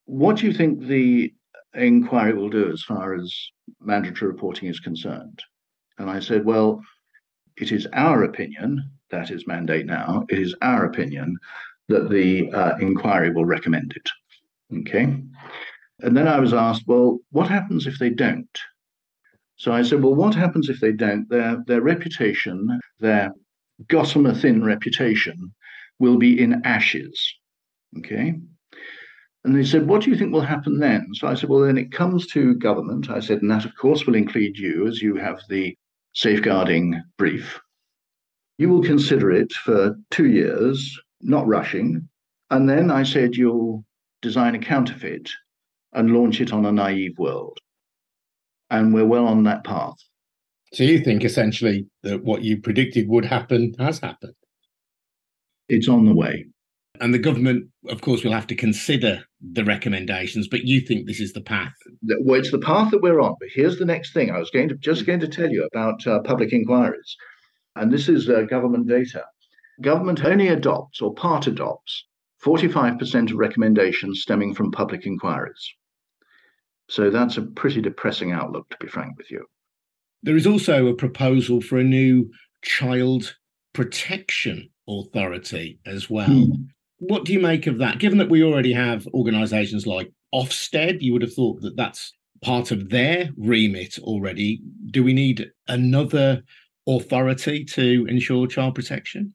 What 0.06 0.38
do 0.38 0.48
you 0.48 0.54
think 0.54 0.82
the 0.82 1.34
inquiry 1.74 2.34
will 2.34 2.50
do 2.50 2.72
as 2.72 2.84
far 2.84 3.14
as 3.14 3.34
mandatory 3.80 4.32
reporting 4.32 4.70
is 4.70 4.80
concerned? 4.80 5.44
And 5.98 6.10
I 6.10 6.20
said, 6.20 6.46
Well, 6.46 6.82
it 7.58 7.72
is 7.72 7.88
our 7.94 8.24
opinion, 8.24 8.92
that 9.12 9.32
is 9.32 9.48
mandate 9.48 9.86
now, 9.86 10.26
it 10.30 10.40
is 10.40 10.56
our 10.62 10.86
opinion 10.86 11.38
that 11.88 12.10
the 12.10 12.52
uh, 12.52 12.78
inquiry 12.78 13.32
will 13.32 13.46
recommend 13.46 13.94
it. 13.96 14.10
Okay. 14.80 15.22
And 16.00 16.16
then 16.16 16.28
I 16.28 16.40
was 16.40 16.54
asked, 16.54 16.84
well, 16.86 17.20
what 17.32 17.48
happens 17.48 17.88
if 17.88 17.98
they 17.98 18.10
don't? 18.10 18.60
So 19.56 19.72
I 19.72 19.82
said, 19.82 20.04
well, 20.04 20.14
what 20.14 20.36
happens 20.36 20.70
if 20.70 20.80
they 20.80 20.92
don't? 20.92 21.28
Their, 21.30 21.64
their 21.66 21.82
reputation, 21.82 22.80
their 23.00 23.32
gossamer 23.88 24.34
thin 24.34 24.64
reputation, 24.64 25.54
will 26.00 26.18
be 26.18 26.40
in 26.40 26.62
ashes. 26.66 27.34
Okay. 27.98 28.36
And 29.44 29.56
they 29.56 29.64
said, 29.64 29.88
What 29.88 30.02
do 30.02 30.12
you 30.12 30.18
think 30.18 30.34
will 30.34 30.42
happen 30.42 30.80
then? 30.80 31.08
So 31.14 31.28
I 31.28 31.34
said, 31.34 31.50
Well, 31.50 31.62
then 31.62 31.78
it 31.78 31.92
comes 31.92 32.28
to 32.28 32.56
government. 32.56 33.10
I 33.10 33.20
said, 33.20 33.42
And 33.42 33.52
that, 33.52 33.66
of 33.66 33.76
course, 33.76 34.06
will 34.06 34.16
include 34.16 34.58
you 34.58 34.88
as 34.88 35.02
you 35.02 35.16
have 35.16 35.40
the 35.50 35.76
safeguarding 36.14 37.02
brief. 37.18 37.60
You 38.58 38.70
will 38.70 38.84
consider 38.84 39.32
it 39.32 39.54
for 39.54 39.96
two 40.12 40.28
years, 40.28 41.00
not 41.22 41.48
rushing. 41.48 42.10
And 42.50 42.68
then 42.68 42.92
I 42.92 43.04
said, 43.04 43.36
You'll 43.36 43.86
design 44.22 44.56
a 44.56 44.60
counterfeit 44.60 45.30
and 45.94 46.12
launch 46.12 46.42
it 46.42 46.52
on 46.52 46.66
a 46.66 46.72
naive 46.72 47.18
world. 47.18 47.58
And 48.70 48.94
we're 48.94 49.06
well 49.06 49.28
on 49.28 49.44
that 49.44 49.64
path. 49.64 49.96
So 50.74 50.84
you 50.84 51.00
think 51.00 51.24
essentially 51.24 51.88
that 52.04 52.24
what 52.24 52.44
you 52.44 52.60
predicted 52.60 53.08
would 53.08 53.24
happen 53.24 53.74
has 53.80 54.00
happened? 54.00 54.34
It's 55.70 55.88
on 55.88 56.06
the 56.06 56.16
way. 56.16 56.46
And 57.00 57.14
the 57.14 57.20
government, 57.20 57.70
of 57.90 58.02
course, 58.02 58.24
will 58.24 58.32
have 58.32 58.48
to 58.48 58.56
consider 58.56 59.24
the 59.40 59.64
recommendations, 59.64 60.48
but 60.48 60.64
you 60.64 60.82
think 60.82 61.06
this 61.06 61.20
is 61.20 61.34
the 61.34 61.42
path? 61.42 61.74
Well, 62.02 62.40
it's 62.40 62.52
the 62.52 62.60
path 62.60 62.92
that 62.92 63.02
we're 63.02 63.20
on. 63.20 63.36
But 63.40 63.50
here's 63.54 63.78
the 63.78 63.86
next 63.86 64.14
thing 64.14 64.32
I 64.32 64.40
was 64.40 64.50
going 64.50 64.70
to 64.70 64.76
just 64.76 65.06
going 65.06 65.20
to 65.20 65.28
tell 65.28 65.50
you 65.50 65.68
about 65.72 66.06
uh, 66.08 66.22
public 66.22 66.54
inquiries. 66.54 67.16
And 67.76 67.92
this 67.92 68.10
is 68.10 68.30
uh, 68.30 68.42
government 68.44 68.88
data. 68.88 69.24
Government 69.82 70.26
only 70.26 70.48
adopts 70.48 71.02
or 71.02 71.14
part 71.14 71.46
adopts 71.46 72.06
45% 72.44 73.32
of 73.32 73.38
recommendations 73.38 74.22
stemming 74.22 74.56
from 74.56 74.72
public 74.72 75.06
inquiries. 75.06 75.74
So 76.90 77.10
that's 77.10 77.38
a 77.38 77.42
pretty 77.44 77.82
depressing 77.82 78.32
outlook, 78.32 78.70
to 78.70 78.78
be 78.80 78.88
frank 78.88 79.18
with 79.18 79.30
you. 79.30 79.46
There 80.24 80.36
is 80.36 80.48
also 80.48 80.88
a 80.88 80.96
proposal 80.96 81.62
for 81.62 81.78
a 81.78 81.84
new 81.84 82.32
child 82.64 83.36
protection 83.74 84.70
authority 84.88 85.80
as 85.86 86.10
well. 86.10 86.30
Hmm. 86.30 86.64
What 87.00 87.26
do 87.26 87.34
you 87.34 87.40
make 87.40 87.68
of 87.68 87.78
that? 87.78 88.00
Given 88.00 88.18
that 88.18 88.30
we 88.30 88.44
already 88.44 88.74
have 88.74 89.08
organisations 89.14 89.86
like 89.86 90.12
Ofsted, 90.34 91.02
you 91.02 91.14
would 91.14 91.22
have 91.22 91.34
thought 91.34 91.62
that 91.62 91.76
that's 91.76 92.14
part 92.42 92.72
of 92.72 92.90
their 92.90 93.30
remit 93.38 94.00
already. 94.00 94.62
Do 94.92 95.04
we 95.04 95.14
need 95.14 95.52
another 95.68 96.44
authority 96.88 97.66
to 97.66 98.06
ensure 98.10 98.48
child 98.48 98.76
protection? 98.76 99.34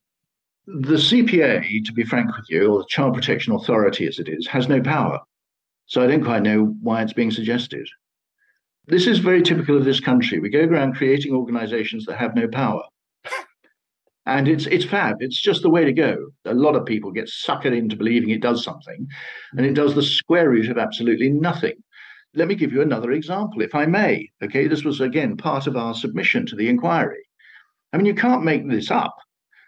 The 0.66 0.94
CPA, 0.94 1.84
to 1.84 1.92
be 1.92 2.04
frank 2.04 2.36
with 2.36 2.46
you, 2.48 2.72
or 2.72 2.78
the 2.78 2.86
Child 2.88 3.14
Protection 3.14 3.52
Authority 3.52 4.06
as 4.06 4.20
it 4.20 4.28
is, 4.28 4.46
has 4.46 4.68
no 4.68 4.80
power. 4.80 5.20
So 5.86 6.02
I 6.02 6.06
don't 6.06 6.22
quite 6.22 6.42
know 6.42 6.76
why 6.80 7.02
it's 7.02 7.12
being 7.12 7.32
suggested. 7.32 7.88
This 8.86 9.06
is 9.06 9.18
very 9.18 9.42
typical 9.42 9.76
of 9.76 9.84
this 9.84 10.00
country. 10.00 10.38
We 10.38 10.50
go 10.50 10.60
around 10.60 10.94
creating 10.94 11.34
organizations 11.34 12.06
that 12.06 12.16
have 12.16 12.36
no 12.36 12.46
power. 12.46 12.82
And 14.26 14.46
it's 14.46 14.66
it's 14.66 14.84
fab. 14.84 15.16
It's 15.20 15.40
just 15.40 15.62
the 15.62 15.70
way 15.70 15.84
to 15.84 15.92
go. 15.92 16.28
A 16.44 16.54
lot 16.54 16.76
of 16.76 16.86
people 16.86 17.10
get 17.10 17.28
suckered 17.28 17.76
into 17.76 17.96
believing 17.96 18.30
it 18.30 18.40
does 18.40 18.62
something, 18.62 19.08
and 19.56 19.66
it 19.66 19.74
does 19.74 19.94
the 19.94 20.02
square 20.02 20.50
root 20.50 20.68
of 20.68 20.78
absolutely 20.78 21.30
nothing. 21.30 21.74
Let 22.34 22.48
me 22.48 22.54
give 22.54 22.72
you 22.72 22.82
another 22.82 23.10
example, 23.12 23.60
if 23.62 23.74
I 23.74 23.84
may. 23.86 24.30
Okay, 24.42 24.68
this 24.68 24.84
was 24.84 25.00
again 25.00 25.36
part 25.36 25.66
of 25.66 25.76
our 25.76 25.92
submission 25.92 26.46
to 26.46 26.56
the 26.56 26.68
inquiry. 26.68 27.22
I 27.92 27.96
mean, 27.96 28.06
you 28.06 28.14
can't 28.14 28.44
make 28.44 28.68
this 28.68 28.90
up. 28.90 29.16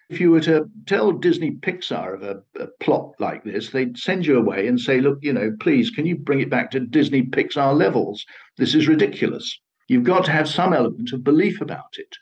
If 0.08 0.20
you 0.20 0.30
were 0.30 0.40
to 0.40 0.66
tell 0.86 1.12
Disney 1.12 1.52
Pixar 1.52 2.14
of 2.14 2.22
a, 2.22 2.42
a, 2.62 2.68
plot 2.80 3.12
like 3.18 3.42
this, 3.42 3.70
they'd 3.70 3.96
send 3.96 4.26
you 4.26 4.38
away 4.38 4.68
and 4.68 4.78
say, 4.78 5.00
look, 5.00 5.18
you 5.22 5.32
know, 5.32 5.56
please, 5.60 5.90
can 5.90 6.06
you 6.06 6.16
bring 6.16 6.40
it 6.40 6.50
back 6.50 6.70
to 6.70 6.80
Disney 6.80 7.22
Pixar 7.22 7.76
levels? 7.76 8.24
This 8.56 8.74
is 8.74 8.86
ridiculous. 8.86 9.58
You've 9.88 10.04
got 10.04 10.24
to 10.26 10.30
have 10.30 10.48
some 10.48 10.72
element 10.72 11.12
of 11.12 11.24
belief 11.24 11.60
about 11.60 11.94
it. 11.98 12.16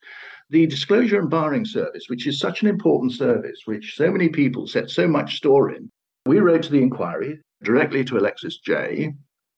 The 0.53 0.67
disclosure 0.67 1.19
and 1.19 1.31
barring 1.31 1.65
service, 1.65 2.05
which 2.09 2.27
is 2.27 2.39
such 2.39 2.61
an 2.61 2.69
important 2.69 3.13
service, 3.13 3.63
which 3.65 3.95
so 3.97 4.11
many 4.11 4.29
people 4.29 4.67
set 4.67 4.91
so 4.91 5.09
much 5.09 5.37
store 5.37 5.75
in, 5.75 5.89
we 6.27 6.41
wrote 6.41 6.65
to 6.65 6.71
the 6.71 6.83
inquiry 6.83 7.41
directly 7.65 8.05
to 8.05 8.19
Alexis 8.19 8.59
Jay 8.59 9.15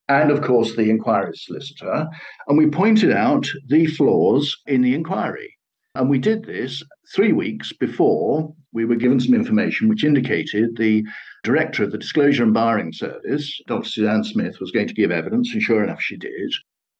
and 0.08 0.30
of 0.30 0.40
course 0.40 0.76
the 0.76 0.90
inquiry 0.90 1.32
solicitor, 1.34 2.06
and 2.46 2.56
we 2.56 2.68
pointed 2.68 3.10
out 3.10 3.44
the 3.66 3.86
flaws 3.86 4.56
in 4.66 4.82
the 4.82 4.94
inquiry. 4.94 5.56
And 5.96 6.08
we 6.08 6.20
did 6.20 6.44
this 6.44 6.80
three 7.12 7.32
weeks 7.32 7.72
before 7.72 8.54
we 8.72 8.84
were 8.84 8.94
given 8.94 9.18
some 9.18 9.34
information 9.34 9.88
which 9.88 10.04
indicated 10.04 10.76
the 10.76 11.04
director 11.42 11.82
of 11.82 11.90
the 11.90 11.98
Disclosure 11.98 12.44
and 12.44 12.54
Barring 12.54 12.92
Service, 12.92 13.60
Dr. 13.66 13.88
Suzanne 13.88 14.22
Smith, 14.22 14.60
was 14.60 14.70
going 14.70 14.86
to 14.86 14.94
give 14.94 15.10
evidence, 15.10 15.52
and 15.54 15.60
sure 15.60 15.82
enough, 15.82 16.00
she 16.00 16.16
did. 16.16 16.52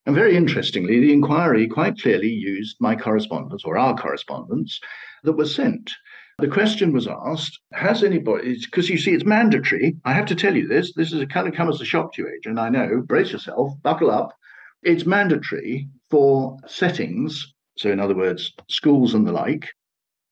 And 0.07 0.15
very 0.15 0.37
interestingly, 0.37 1.01
the 1.01 1.13
inquiry 1.13 1.67
quite 1.67 1.99
clearly 1.99 2.29
used 2.29 2.77
my 2.81 2.95
correspondence 2.95 3.65
or 3.65 3.79
our 3.79 3.97
correspondence 3.97 4.81
that 5.23 5.33
was 5.33 5.55
sent. 5.55 5.91
The 6.39 6.49
question 6.49 6.93
was 6.93 7.07
asked 7.07 7.61
Has 7.73 8.03
anybody, 8.03 8.59
because 8.65 8.91
you 8.91 8.99
see, 8.99 9.13
it's 9.13 9.25
mandatory. 9.25 9.97
I 10.05 10.13
have 10.13 10.27
to 10.27 10.35
tell 10.35 10.57
you 10.57 10.67
this. 10.69 10.93
This 10.95 11.13
is 11.13 11.21
a 11.21 11.27
kind 11.27 11.49
of 11.49 11.55
come 11.55 11.69
as 11.69 11.81
a 11.81 11.85
shock 11.85 12.13
to 12.15 12.23
you, 12.23 12.29
Adrian. 12.29 12.59
I 12.59 12.69
know. 12.69 13.03
Brace 13.07 13.33
yourself, 13.33 13.73
buckle 13.83 14.11
up. 14.11 14.35
It's 14.83 15.07
mandatory 15.07 15.89
for 16.11 16.59
settings 16.67 17.55
so 17.77 17.91
in 17.91 18.01
other 18.01 18.15
words, 18.15 18.53
schools 18.69 19.15
and 19.15 19.27
the 19.27 19.33
like, 19.33 19.69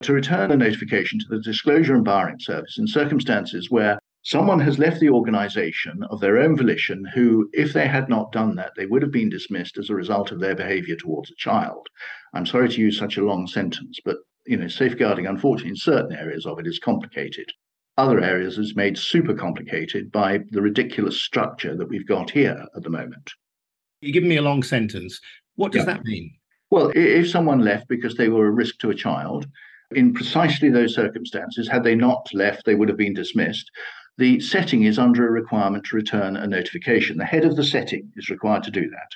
to 0.03 0.13
return 0.13 0.51
a 0.51 0.57
notification 0.57 1.19
to 1.21 1.27
the 1.29 1.41
Disclosure 1.41 1.95
and 1.95 2.05
Barring 2.05 2.39
Service 2.41 2.79
in 2.79 2.87
circumstances 2.87 3.71
where 3.71 3.99
someone 4.23 4.61
has 4.61 4.79
left 4.79 5.01
the 5.01 5.11
organization 5.11 6.03
of 6.11 6.21
their 6.21 6.39
own 6.39 6.57
volition 6.57 7.05
who, 7.15 7.49
if 7.53 7.73
they 7.73 7.87
had 7.87 8.09
not 8.09 8.33
done 8.33 8.55
that, 8.57 8.73
they 8.77 8.87
would 8.87 9.03
have 9.03 9.13
been 9.13 9.29
dismissed 9.29 9.79
as 9.79 9.91
a 9.91 9.95
result 9.95 10.31
of 10.31 10.41
their 10.41 10.55
behavior 10.55 10.97
towards 10.97 11.31
a 11.31 11.37
child. 11.37 11.89
I'm 12.35 12.47
sorry 12.47 12.69
to 12.69 12.81
use 12.81 12.99
such 12.99 13.17
a 13.17 13.25
long 13.25 13.47
sentence, 13.47 13.99
but 14.05 14.19
you 14.47 14.57
know, 14.57 14.69
safeguarding, 14.69 15.27
unfortunately, 15.27 15.71
in 15.71 15.77
certain 15.77 16.17
areas 16.17 16.47
of 16.47 16.59
it 16.59 16.67
is 16.67 16.79
complicated. 16.79 17.51
Other 17.99 18.21
areas 18.21 18.59
is 18.59 18.75
made 18.75 18.97
super 18.97 19.35
complicated 19.35 20.11
by 20.11 20.41
the 20.51 20.63
ridiculous 20.63 21.21
structure 21.21 21.77
that 21.77 21.89
we've 21.89 22.07
got 22.07 22.31
here 22.31 22.65
at 22.75 22.83
the 22.83 22.91
moment. 22.91 23.33
You 24.01 24.13
give 24.13 24.25
me 24.25 24.37
a 24.37 24.43
long 24.43 24.63
sentence. 24.63 25.21
What 25.57 25.73
does 25.73 25.87
yeah. 25.87 25.95
that 25.95 26.05
mean? 26.05 26.33
Well, 26.71 26.91
if 26.95 27.29
someone 27.29 27.61
left 27.61 27.87
because 27.89 28.17
they 28.17 28.31
were 28.31 28.47
a 28.47 28.51
risk 28.51 28.79
to 28.79 28.91
a 28.91 28.95
child, 28.95 29.47
in 29.95 30.15
precisely 30.15 30.71
those 30.71 30.95
circumstances, 30.95 31.69
had 31.69 31.85
they 31.85 31.95
not 31.95 32.27
left, 32.33 32.65
they 32.65 32.75
would 32.75 32.89
have 32.89 32.97
been 32.97 33.13
dismissed. 33.15 33.71
The 34.19 34.41
setting 34.41 34.83
is 34.83 34.99
under 34.99 35.27
a 35.27 35.31
requirement 35.31 35.85
to 35.85 35.97
return 35.97 36.37
a 36.37 36.47
notification. 36.47 37.17
The 37.17 37.25
head 37.25 37.45
of 37.45 37.57
the 37.57 37.65
setting 37.65 38.13
is 38.17 38.29
required 38.29 38.63
to 38.65 38.71
do 38.71 38.89
that. 38.91 39.09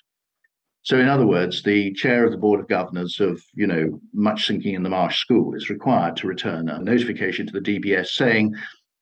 So, 0.82 0.98
in 0.98 1.08
other 1.08 1.26
words, 1.26 1.62
the 1.62 1.92
chair 1.94 2.24
of 2.24 2.30
the 2.30 2.38
board 2.38 2.60
of 2.60 2.68
governors 2.68 3.20
of, 3.20 3.42
you 3.54 3.66
know, 3.66 4.00
much 4.14 4.46
sinking 4.46 4.74
in 4.74 4.82
the 4.82 4.88
marsh 4.88 5.18
school 5.18 5.54
is 5.54 5.68
required 5.68 6.16
to 6.16 6.28
return 6.28 6.68
a 6.68 6.78
notification 6.78 7.46
to 7.46 7.52
the 7.52 7.60
DBS 7.60 8.06
saying 8.06 8.54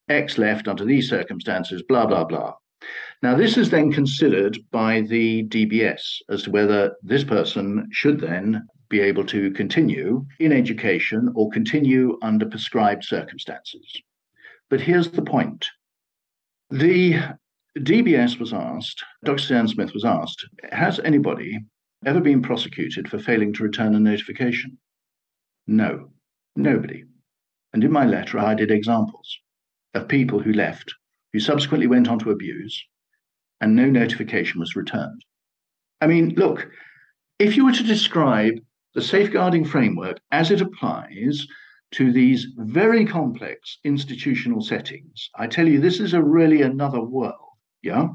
X 0.08 0.38
left 0.38 0.66
under 0.66 0.84
these 0.84 1.08
circumstances, 1.08 1.82
blah, 1.82 2.06
blah, 2.06 2.24
blah. 2.24 2.54
Now, 3.22 3.34
this 3.36 3.56
is 3.56 3.70
then 3.70 3.92
considered 3.92 4.58
by 4.70 5.02
the 5.02 5.44
DBS 5.44 6.22
as 6.28 6.42
to 6.42 6.50
whether 6.50 6.96
this 7.02 7.24
person 7.24 7.88
should 7.92 8.20
then 8.20 8.66
be 8.88 9.00
able 9.00 9.24
to 9.26 9.50
continue 9.52 10.24
in 10.40 10.52
education 10.52 11.32
or 11.34 11.50
continue 11.50 12.18
under 12.22 12.46
prescribed 12.46 13.04
circumstances. 13.04 14.02
But 14.68 14.80
here's 14.80 15.10
the 15.10 15.22
point 15.22 15.68
the 16.70 17.20
DBS 17.78 18.38
was 18.38 18.52
asked, 18.52 19.02
Dr. 19.24 19.42
Stan 19.42 19.68
Smith 19.68 19.92
was 19.92 20.04
asked, 20.04 20.44
has 20.70 21.00
anybody 21.00 21.58
ever 22.06 22.20
been 22.20 22.42
prosecuted 22.42 23.08
for 23.08 23.18
failing 23.18 23.52
to 23.54 23.62
return 23.62 23.94
a 23.94 24.00
notification? 24.00 24.78
No, 25.66 26.10
nobody. 26.56 27.04
And 27.72 27.82
in 27.82 27.90
my 27.90 28.06
letter, 28.06 28.38
I 28.38 28.54
did 28.54 28.70
examples. 28.70 29.38
of 29.94 30.08
people 30.08 30.40
who 30.40 30.52
left, 30.52 30.92
who 31.32 31.40
subsequently 31.40 31.86
went 31.86 32.08
on 32.08 32.18
to 32.18 32.30
abuse, 32.30 32.84
and 33.60 33.74
no 33.74 33.86
notification 33.86 34.60
was 34.60 34.76
returned. 34.76 35.24
I 36.00 36.06
mean, 36.06 36.30
look, 36.30 36.68
if 37.38 37.56
you 37.56 37.64
were 37.64 37.72
to 37.72 37.82
describe 37.82 38.54
the 38.94 39.02
safeguarding 39.02 39.64
framework 39.64 40.20
as 40.30 40.50
it 40.50 40.60
applies 40.60 41.46
to 41.94 42.12
these 42.12 42.46
very 42.56 43.06
complex 43.06 43.78
institutional 43.84 44.60
settings, 44.60 45.30
I 45.36 45.46
tell 45.46 45.68
you, 45.68 45.80
this 45.80 46.00
is 46.00 46.12
a 46.12 46.22
really 46.22 46.62
another 46.62 47.00
world. 47.00 47.56
Yeah. 47.82 48.08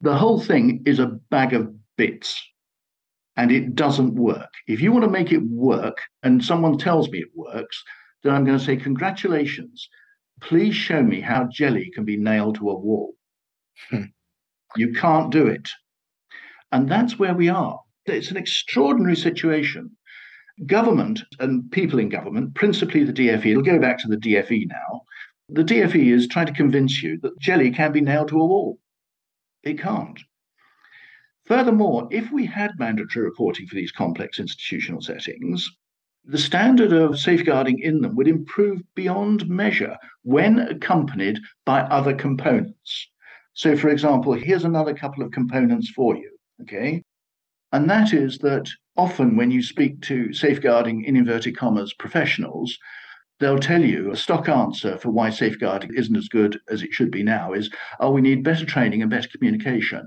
The 0.00 0.16
whole 0.16 0.40
thing 0.40 0.82
is 0.86 0.98
a 0.98 1.18
bag 1.30 1.52
of 1.52 1.72
bits 1.96 2.42
and 3.36 3.52
it 3.52 3.74
doesn't 3.74 4.14
work. 4.14 4.50
If 4.66 4.80
you 4.80 4.90
want 4.90 5.04
to 5.04 5.10
make 5.10 5.30
it 5.30 5.42
work 5.42 5.98
and 6.22 6.44
someone 6.44 6.78
tells 6.78 7.08
me 7.10 7.18
it 7.18 7.30
works, 7.34 7.82
then 8.22 8.34
I'm 8.34 8.44
going 8.44 8.58
to 8.58 8.64
say, 8.64 8.76
Congratulations. 8.76 9.88
Please 10.40 10.74
show 10.74 11.02
me 11.02 11.20
how 11.20 11.48
jelly 11.52 11.90
can 11.94 12.04
be 12.04 12.16
nailed 12.16 12.56
to 12.56 12.70
a 12.70 12.78
wall. 12.78 13.14
Hmm. 13.88 14.04
you 14.76 14.92
can't 14.92 15.32
do 15.32 15.46
it. 15.46 15.68
And 16.72 16.88
that's 16.88 17.18
where 17.18 17.34
we 17.34 17.48
are. 17.48 17.80
It's 18.06 18.30
an 18.30 18.36
extraordinary 18.36 19.16
situation. 19.16 19.96
Government 20.66 21.22
and 21.38 21.70
people 21.70 21.98
in 21.98 22.08
government, 22.08 22.54
principally 22.54 23.04
the 23.04 23.12
DFE, 23.12 23.46
it'll 23.46 23.62
go 23.62 23.78
back 23.78 23.98
to 23.98 24.08
the 24.08 24.16
DFE 24.16 24.68
now. 24.68 25.02
The 25.48 25.64
DFE 25.64 26.12
is 26.12 26.28
trying 26.28 26.46
to 26.46 26.52
convince 26.52 27.02
you 27.02 27.18
that 27.22 27.38
jelly 27.38 27.70
can 27.70 27.92
be 27.92 28.00
nailed 28.00 28.28
to 28.28 28.40
a 28.40 28.46
wall. 28.46 28.78
It 29.62 29.78
can't. 29.80 30.20
Furthermore, 31.46 32.06
if 32.10 32.30
we 32.30 32.46
had 32.46 32.78
mandatory 32.78 33.24
reporting 33.24 33.66
for 33.66 33.74
these 33.74 33.90
complex 33.90 34.38
institutional 34.38 35.00
settings, 35.00 35.68
the 36.24 36.38
standard 36.38 36.92
of 36.92 37.18
safeguarding 37.18 37.78
in 37.80 38.02
them 38.02 38.14
would 38.14 38.28
improve 38.28 38.82
beyond 38.94 39.48
measure 39.48 39.96
when 40.22 40.58
accompanied 40.60 41.40
by 41.64 41.80
other 41.80 42.14
components. 42.14 43.08
So, 43.54 43.76
for 43.76 43.88
example, 43.88 44.32
here's 44.34 44.64
another 44.64 44.94
couple 44.94 45.24
of 45.24 45.32
components 45.32 45.90
for 45.90 46.16
you. 46.16 46.30
Okay. 46.62 47.02
And 47.72 47.88
that 47.88 48.12
is 48.12 48.38
that 48.38 48.68
often 49.00 49.34
when 49.34 49.50
you 49.50 49.62
speak 49.62 50.02
to 50.02 50.30
safeguarding, 50.34 51.04
in 51.04 51.16
inverted 51.16 51.56
commas, 51.56 51.94
professionals, 51.94 52.78
they'll 53.38 53.58
tell 53.58 53.82
you 53.82 54.10
a 54.10 54.16
stock 54.16 54.46
answer 54.46 54.98
for 54.98 55.10
why 55.10 55.30
safeguarding 55.30 55.90
isn't 55.94 56.16
as 56.16 56.28
good 56.28 56.60
as 56.68 56.82
it 56.82 56.92
should 56.92 57.10
be 57.10 57.22
now 57.22 57.54
is, 57.54 57.70
oh, 57.98 58.10
we 58.10 58.20
need 58.20 58.44
better 58.44 58.66
training 58.66 59.00
and 59.00 59.10
better 59.10 59.28
communication. 59.28 60.06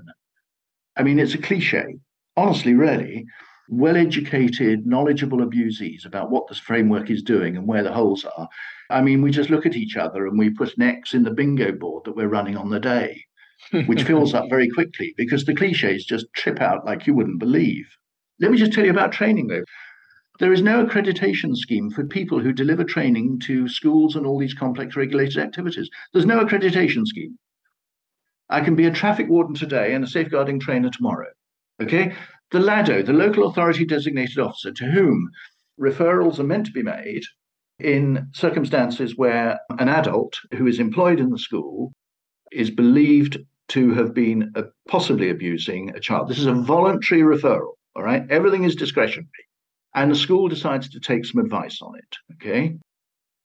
I 0.96 1.02
mean, 1.02 1.18
it's 1.18 1.34
a 1.34 1.38
cliche. 1.38 1.98
Honestly, 2.36 2.74
really, 2.74 3.26
well 3.68 3.96
educated, 3.96 4.86
knowledgeable 4.86 5.42
abusees 5.42 6.06
about 6.06 6.30
what 6.30 6.46
this 6.46 6.60
framework 6.60 7.10
is 7.10 7.22
doing 7.22 7.56
and 7.56 7.66
where 7.66 7.82
the 7.82 7.92
holes 7.92 8.24
are. 8.24 8.48
I 8.90 9.00
mean, 9.00 9.22
we 9.22 9.32
just 9.32 9.50
look 9.50 9.66
at 9.66 9.74
each 9.74 9.96
other 9.96 10.28
and 10.28 10.38
we 10.38 10.50
put 10.50 10.76
an 10.76 10.82
X 10.82 11.14
in 11.14 11.24
the 11.24 11.32
bingo 11.32 11.72
board 11.72 12.04
that 12.04 12.14
we're 12.14 12.28
running 12.28 12.56
on 12.56 12.70
the 12.70 12.78
day, 12.78 13.24
which 13.86 14.04
fills 14.04 14.34
up 14.34 14.44
very 14.50 14.68
quickly 14.68 15.14
because 15.16 15.44
the 15.44 15.54
cliches 15.54 16.04
just 16.04 16.32
trip 16.32 16.60
out 16.60 16.86
like 16.86 17.08
you 17.08 17.14
wouldn't 17.14 17.40
believe. 17.40 17.86
Let 18.40 18.50
me 18.50 18.58
just 18.58 18.72
tell 18.72 18.84
you 18.84 18.90
about 18.90 19.12
training, 19.12 19.46
though. 19.46 19.64
There 20.40 20.52
is 20.52 20.62
no 20.62 20.84
accreditation 20.84 21.56
scheme 21.56 21.90
for 21.90 22.04
people 22.04 22.40
who 22.40 22.52
deliver 22.52 22.82
training 22.82 23.40
to 23.46 23.68
schools 23.68 24.16
and 24.16 24.26
all 24.26 24.38
these 24.38 24.54
complex 24.54 24.96
regulated 24.96 25.38
activities. 25.38 25.88
There's 26.12 26.26
no 26.26 26.44
accreditation 26.44 27.06
scheme. 27.06 27.38
I 28.50 28.60
can 28.60 28.74
be 28.74 28.86
a 28.86 28.90
traffic 28.90 29.28
warden 29.28 29.54
today 29.54 29.94
and 29.94 30.02
a 30.02 30.08
safeguarding 30.08 30.58
trainer 30.58 30.90
tomorrow. 30.90 31.30
Okay? 31.80 32.14
The 32.50 32.58
LADO, 32.58 33.02
the 33.02 33.12
local 33.12 33.46
authority 33.46 33.84
designated 33.84 34.38
officer, 34.38 34.72
to 34.72 34.84
whom 34.86 35.30
referrals 35.80 36.38
are 36.40 36.44
meant 36.44 36.66
to 36.66 36.72
be 36.72 36.82
made 36.82 37.22
in 37.78 38.28
circumstances 38.32 39.16
where 39.16 39.58
an 39.78 39.88
adult 39.88 40.34
who 40.56 40.66
is 40.66 40.78
employed 40.78 41.20
in 41.20 41.30
the 41.30 41.38
school 41.38 41.92
is 42.52 42.70
believed 42.70 43.38
to 43.68 43.92
have 43.94 44.14
been 44.14 44.52
uh, 44.56 44.62
possibly 44.88 45.30
abusing 45.30 45.90
a 45.90 46.00
child. 46.00 46.28
This 46.28 46.38
is 46.38 46.46
a 46.46 46.54
voluntary 46.54 47.22
referral, 47.22 47.72
all 47.96 48.02
right? 48.02 48.24
Everything 48.30 48.64
is 48.64 48.74
discretionary. 48.74 49.28
And 49.94 50.10
the 50.10 50.16
school 50.16 50.48
decides 50.48 50.88
to 50.90 51.00
take 51.00 51.24
some 51.24 51.40
advice 51.40 51.80
on 51.80 51.96
it, 51.96 52.16
okay? 52.34 52.76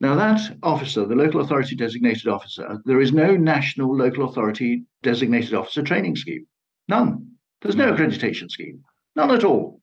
Now, 0.02 0.16
that 0.16 0.58
officer, 0.64 1.06
the 1.06 1.16
local 1.16 1.42
authority 1.42 1.76
designated 1.76 2.28
officer, 2.28 2.80
there 2.86 3.02
is 3.02 3.12
no 3.12 3.36
national 3.36 3.96
local 3.96 4.28
authority 4.28 4.84
designated 5.04 5.54
officer 5.54 5.84
training 5.84 6.16
scheme. 6.16 6.48
None. 6.88 7.28
There's 7.62 7.76
no 7.76 7.92
accreditation 7.92 8.50
scheme. 8.50 8.82
None 9.16 9.32
at 9.32 9.44
all. 9.44 9.82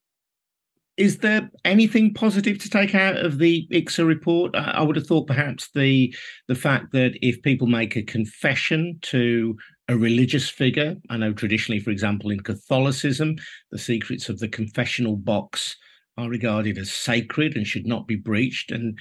Is 0.97 1.19
there 1.19 1.51
anything 1.67 2.15
positive 2.15 2.59
to 2.61 2.71
take 2.71 2.95
out 2.95 3.17
of 3.17 3.37
the 3.39 3.69
ICSA 3.71 4.07
report? 4.07 4.57
I 4.57 4.83
would 4.83 4.97
have 4.97 5.07
thought 5.07 5.27
perhaps 5.27 5.69
the 5.75 6.15
the 6.49 6.55
fact 6.55 6.93
that 6.93 7.19
if 7.21 7.43
people 7.43 7.67
make 7.67 7.97
a 7.97 8.03
confession 8.03 8.99
to 9.03 9.57
a 9.89 9.97
religious 9.97 10.49
figure, 10.49 10.97
I 11.11 11.17
know 11.17 11.33
traditionally, 11.33 11.81
for 11.81 11.91
example, 11.91 12.31
in 12.31 12.41
Catholicism, 12.41 13.37
the 13.71 13.79
secrets 13.79 14.29
of 14.29 14.39
the 14.39 14.49
confessional 14.49 15.17
box 15.17 15.77
are 16.19 16.29
regarded 16.29 16.79
as 16.79 16.91
sacred 16.91 17.57
and 17.57 17.67
should 17.67 17.87
not 17.87 18.07
be 18.07 18.17
breached. 18.17 18.73
And 18.73 18.99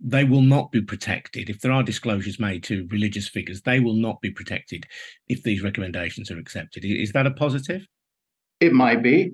they 0.00 0.24
will 0.24 0.42
not 0.42 0.70
be 0.70 0.80
protected 0.80 1.50
if 1.50 1.60
there 1.60 1.72
are 1.72 1.82
disclosures 1.82 2.38
made 2.38 2.62
to 2.64 2.86
religious 2.90 3.28
figures. 3.28 3.62
They 3.62 3.80
will 3.80 3.94
not 3.94 4.20
be 4.20 4.30
protected 4.30 4.86
if 5.28 5.42
these 5.42 5.62
recommendations 5.62 6.30
are 6.30 6.38
accepted. 6.38 6.84
Is 6.84 7.12
that 7.12 7.26
a 7.26 7.32
positive? 7.32 7.86
It 8.60 8.72
might 8.72 9.02
be. 9.02 9.32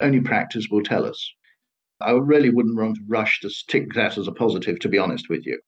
Only 0.00 0.20
practice 0.20 0.68
will 0.70 0.82
tell 0.82 1.04
us. 1.04 1.32
I 2.00 2.12
really 2.12 2.50
wouldn't 2.50 2.76
want 2.76 2.96
to 2.96 3.02
rush 3.06 3.40
to 3.40 3.50
stick 3.50 3.94
that 3.94 4.18
as 4.18 4.28
a 4.28 4.32
positive, 4.32 4.78
to 4.80 4.88
be 4.88 4.98
honest 4.98 5.28
with 5.28 5.46
you. 5.46 5.58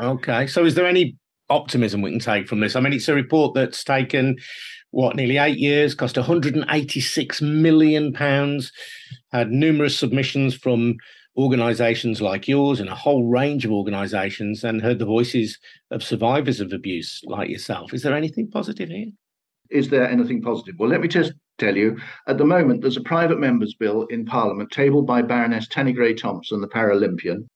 Okay. 0.00 0.46
So, 0.46 0.64
is 0.64 0.74
there 0.74 0.86
any 0.86 1.16
optimism 1.48 2.02
we 2.02 2.10
can 2.10 2.20
take 2.20 2.48
from 2.48 2.60
this? 2.60 2.76
I 2.76 2.80
mean, 2.80 2.92
it's 2.92 3.08
a 3.08 3.14
report 3.14 3.54
that's 3.54 3.84
taken 3.84 4.36
what 4.90 5.16
nearly 5.16 5.36
eight 5.36 5.58
years, 5.58 5.94
cost 5.94 6.16
186 6.16 7.42
million 7.42 8.12
pounds, 8.12 8.72
had 9.32 9.50
numerous 9.50 9.98
submissions 9.98 10.54
from 10.54 10.96
organizations 11.36 12.22
like 12.22 12.48
yours 12.48 12.80
and 12.80 12.88
a 12.88 12.94
whole 12.94 13.26
range 13.26 13.64
of 13.64 13.72
organizations 13.72 14.64
and 14.64 14.80
heard 14.80 14.98
the 14.98 15.04
voices 15.04 15.58
of 15.90 16.02
survivors 16.02 16.60
of 16.60 16.72
abuse 16.72 17.20
like 17.26 17.50
yourself. 17.50 17.92
Is 17.92 18.02
there 18.02 18.16
anything 18.16 18.48
positive 18.50 18.88
here? 18.88 19.08
Is 19.70 19.90
there 19.90 20.08
anything 20.08 20.40
positive? 20.40 20.76
Well, 20.78 20.88
let 20.88 21.00
me 21.00 21.08
just 21.08 21.32
tell 21.58 21.76
you 21.76 21.98
at 22.26 22.38
the 22.38 22.44
moment, 22.44 22.80
there's 22.80 22.96
a 22.96 23.02
private 23.02 23.38
member's 23.38 23.74
bill 23.74 24.06
in 24.06 24.24
Parliament 24.24 24.70
tabled 24.70 25.06
by 25.06 25.22
Baroness 25.22 25.68
Tanni 25.68 25.92
Grey 25.92 26.14
Thompson, 26.14 26.60
the 26.60 26.68
Paralympian. 26.68 27.46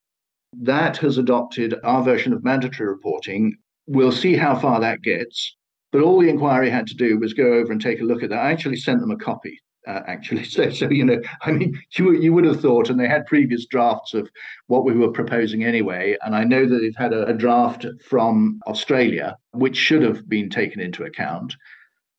That 0.61 0.97
has 0.99 1.17
adopted 1.17 1.77
our 1.85 2.03
version 2.03 2.33
of 2.33 2.45
mandatory 2.45 2.89
reporting. 2.89 3.57
We'll 3.91 4.13
see 4.13 4.37
how 4.37 4.59
far 4.59 4.81
that 4.81 5.03
gets. 5.03 5.57
But 5.93 6.03
all 6.03 6.21
the 6.21 6.29
inquiry 6.29 6.71
had 6.71 6.87
to 6.87 6.95
do 6.95 7.19
was 7.19 7.35
go 7.35 7.55
over 7.55 7.73
and 7.73 7.81
take 7.81 8.01
a 8.01 8.05
look 8.05 8.23
at 8.23 8.31
that. 8.31 8.39
I 8.39 8.53
actually 8.53 8.77
sent 8.77 9.01
them 9.01 9.11
a 9.11 9.17
copy 9.17 9.59
uh, 9.87 10.01
actually. 10.07 10.45
So, 10.51 10.71
so 10.71 10.91
you 10.91 11.05
know, 11.05 11.21
I 11.43 11.53
mean, 11.53 11.81
you 11.97 12.13
you 12.13 12.33
would 12.33 12.45
have 12.45 12.61
thought, 12.61 12.91
and 12.91 12.99
they 12.99 13.09
had 13.09 13.27
previous 13.27 13.67
drafts 13.67 14.15
of 14.15 14.29
what 14.67 14.85
we 14.85 14.93
were 14.93 15.13
proposing 15.13 15.65
anyway. 15.65 16.17
And 16.23 16.35
I 16.35 16.45
know 16.45 16.67
that 16.67 16.79
they've 16.79 16.97
had 16.97 17.13
a, 17.13 17.27
a 17.27 17.33
draft 17.33 17.87
from 18.05 18.61
Australia, 18.67 19.37
which 19.53 19.77
should 19.77 20.03
have 20.03 20.29
been 20.29 20.51
taken 20.51 20.81
into 20.81 21.05
account. 21.05 21.55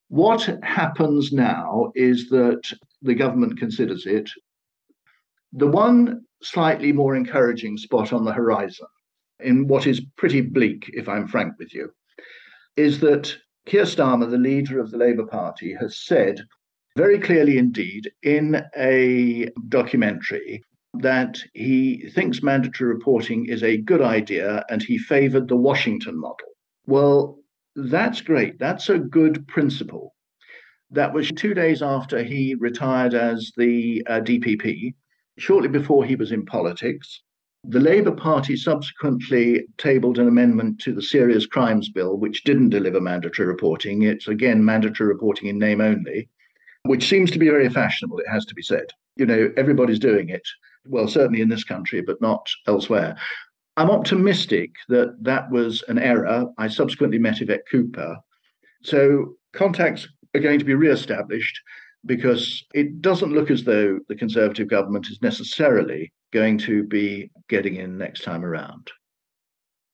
What 0.08 0.44
happens 0.64 1.32
now 1.32 1.92
is 1.96 2.30
that 2.30 2.62
the 3.02 3.16
government 3.16 3.60
considers 3.60 4.06
it. 4.06 4.30
The 5.54 5.68
one 5.68 6.22
slightly 6.42 6.92
more 6.92 7.16
encouraging 7.16 7.78
spot 7.78 8.14
on 8.14 8.26
the 8.26 8.34
horizon, 8.34 8.88
in 9.44 9.68
what 9.68 9.88
is 9.88 10.02
pretty 10.18 10.42
bleak, 10.42 10.90
if 10.94 11.08
I'm 11.10 11.28
frank 11.28 11.54
with 11.60 11.74
you, 11.74 11.92
is 12.78 13.00
that 13.02 13.36
Keir 13.66 13.84
Starmer, 13.84 14.30
the 14.30 14.38
leader 14.38 14.80
of 14.80 14.92
the 14.92 14.98
Labour 14.98 15.26
Party, 15.26 15.74
has 15.80 15.98
said 15.98 16.42
very 16.98 17.20
clearly 17.20 17.58
indeed 17.58 18.12
in 18.24 18.64
a 18.76 19.48
documentary 19.70 20.64
that 20.96 21.40
he 21.54 22.10
thinks 22.14 22.44
mandatory 22.44 22.92
reporting 22.92 23.46
is 23.46 23.64
a 23.64 23.78
good 23.78 24.02
idea 24.02 24.66
and 24.70 24.84
he 24.84 24.98
favored 24.98 25.48
the 25.48 25.56
Washington 25.56 26.20
model. 26.20 26.48
Well, 26.86 27.40
that's 27.76 28.22
great. 28.22 28.60
That's 28.60 28.90
a 28.90 29.00
good 29.00 29.48
principle. 29.48 30.14
That 30.90 31.14
was 31.14 31.32
two 31.32 31.54
days 31.54 31.82
after 31.82 32.22
he 32.22 32.56
retired 32.56 33.14
as 33.14 33.54
the 33.56 34.06
uh, 34.08 34.20
DPP, 34.20 34.94
shortly 35.38 35.70
before 35.70 36.04
he 36.04 36.18
was 36.18 36.34
in 36.34 36.46
politics. 36.46 37.22
The 37.64 37.80
Labour 37.80 38.12
Party 38.12 38.56
subsequently 38.56 39.66
tabled 39.78 40.18
an 40.18 40.28
amendment 40.28 40.80
to 40.82 40.94
the 40.94 41.02
Serious 41.02 41.46
Crimes 41.46 41.90
Bill, 41.90 42.18
which 42.18 42.44
didn't 42.44 42.70
deliver 42.70 43.00
mandatory 43.00 43.48
reporting. 43.48 44.02
It's 44.02 44.28
again 44.28 44.66
mandatory 44.66 45.08
reporting 45.08 45.48
in 45.48 45.60
name 45.60 45.80
only 45.80 46.28
which 46.84 47.08
seems 47.08 47.32
to 47.32 47.40
be 47.40 47.50
very 47.50 47.70
fashionable, 47.70 48.20
it 48.20 48.30
has 48.30 48.46
to 48.46 48.56
be 48.56 48.62
said. 48.62 48.88
You 49.16 49.26
know, 49.26 49.52
everybody's 49.58 50.00
doing 50.00 50.30
it. 50.30 50.48
Well, 50.86 51.08
certainly 51.08 51.42
in 51.42 51.50
this 51.50 51.64
country, 51.64 52.02
but 52.02 52.22
not 52.22 52.48
elsewhere. 52.68 53.16
I'm 53.78 53.92
optimistic 53.92 54.72
that 54.90 55.16
that 55.22 55.50
was 55.52 55.84
an 55.88 56.00
error. 56.00 56.48
I 56.58 56.68
subsequently 56.68 57.20
met 57.20 57.42
Yvette 57.42 57.68
Cooper. 57.70 58.18
So 58.84 59.36
contacts 59.54 60.08
are 60.36 60.42
going 60.42 60.60
to 60.60 60.66
be 60.66 60.74
re-established 60.74 61.60
because 62.06 62.66
it 62.74 63.02
doesn't 63.02 63.34
look 63.34 63.52
as 63.52 63.64
though 63.64 64.00
the 64.08 64.16
Conservative 64.16 64.68
government 64.68 65.08
is 65.10 65.20
necessarily 65.22 66.12
going 66.32 66.58
to 66.58 66.84
be 66.84 67.30
getting 67.50 67.76
in 67.76 67.98
next 67.98 68.24
time 68.24 68.44
around. 68.44 68.92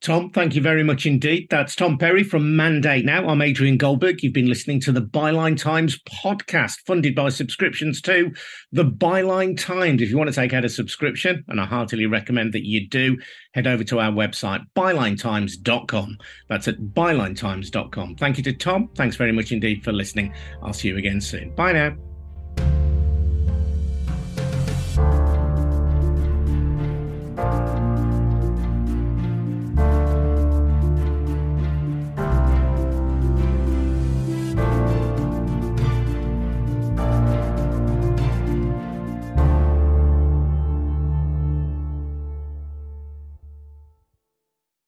Tom, 0.08 0.30
thank 0.30 0.56
you 0.56 0.62
very 0.62 0.84
much 0.84 1.06
indeed. 1.06 1.48
That's 1.50 1.76
Tom 1.76 1.98
Perry 1.98 2.24
from 2.24 2.56
Mandate 2.56 3.04
Now. 3.04 3.28
I'm 3.28 3.42
Adrian 3.42 3.76
Goldberg. 3.76 4.24
You've 4.24 4.32
been 4.32 4.48
listening 4.48 4.80
to 4.84 4.94
the 4.94 5.02
Byline 5.02 5.60
Times 5.60 6.00
podcast, 6.08 6.78
funded 6.86 7.14
by 7.14 7.28
subscriptions 7.28 8.00
to 8.04 8.32
the 8.72 8.86
Byline 8.86 9.60
Times. 9.60 10.02
If 10.02 10.10
you 10.10 10.18
want 10.18 10.30
to 10.30 10.34
take 10.34 10.54
out 10.54 10.64
a 10.64 10.70
subscription, 10.70 11.44
and 11.50 11.60
I 11.60 11.66
heartily 11.66 12.06
recommend 12.06 12.54
that 12.54 12.66
you 12.66 12.88
do, 12.88 13.18
head 13.54 13.68
over 13.68 13.84
to 13.84 14.00
our 14.00 14.14
website, 14.14 14.62
bylinetimes.com. 14.78 16.18
That's 16.48 16.70
at 16.70 16.78
bylinetimes.com. 16.80 18.16
Thank 18.16 18.38
you 18.38 18.46
to 18.46 18.54
Tom. 18.54 18.88
Thanks 18.96 19.18
very 19.18 19.34
much 19.34 19.52
indeed 19.52 19.84
for 19.84 19.92
listening. 19.92 20.34
I'll 20.64 20.72
see 20.72 20.88
you 20.88 20.96
again 20.96 21.20
soon. 21.20 21.54
Bye 21.54 21.74
now. 21.74 22.87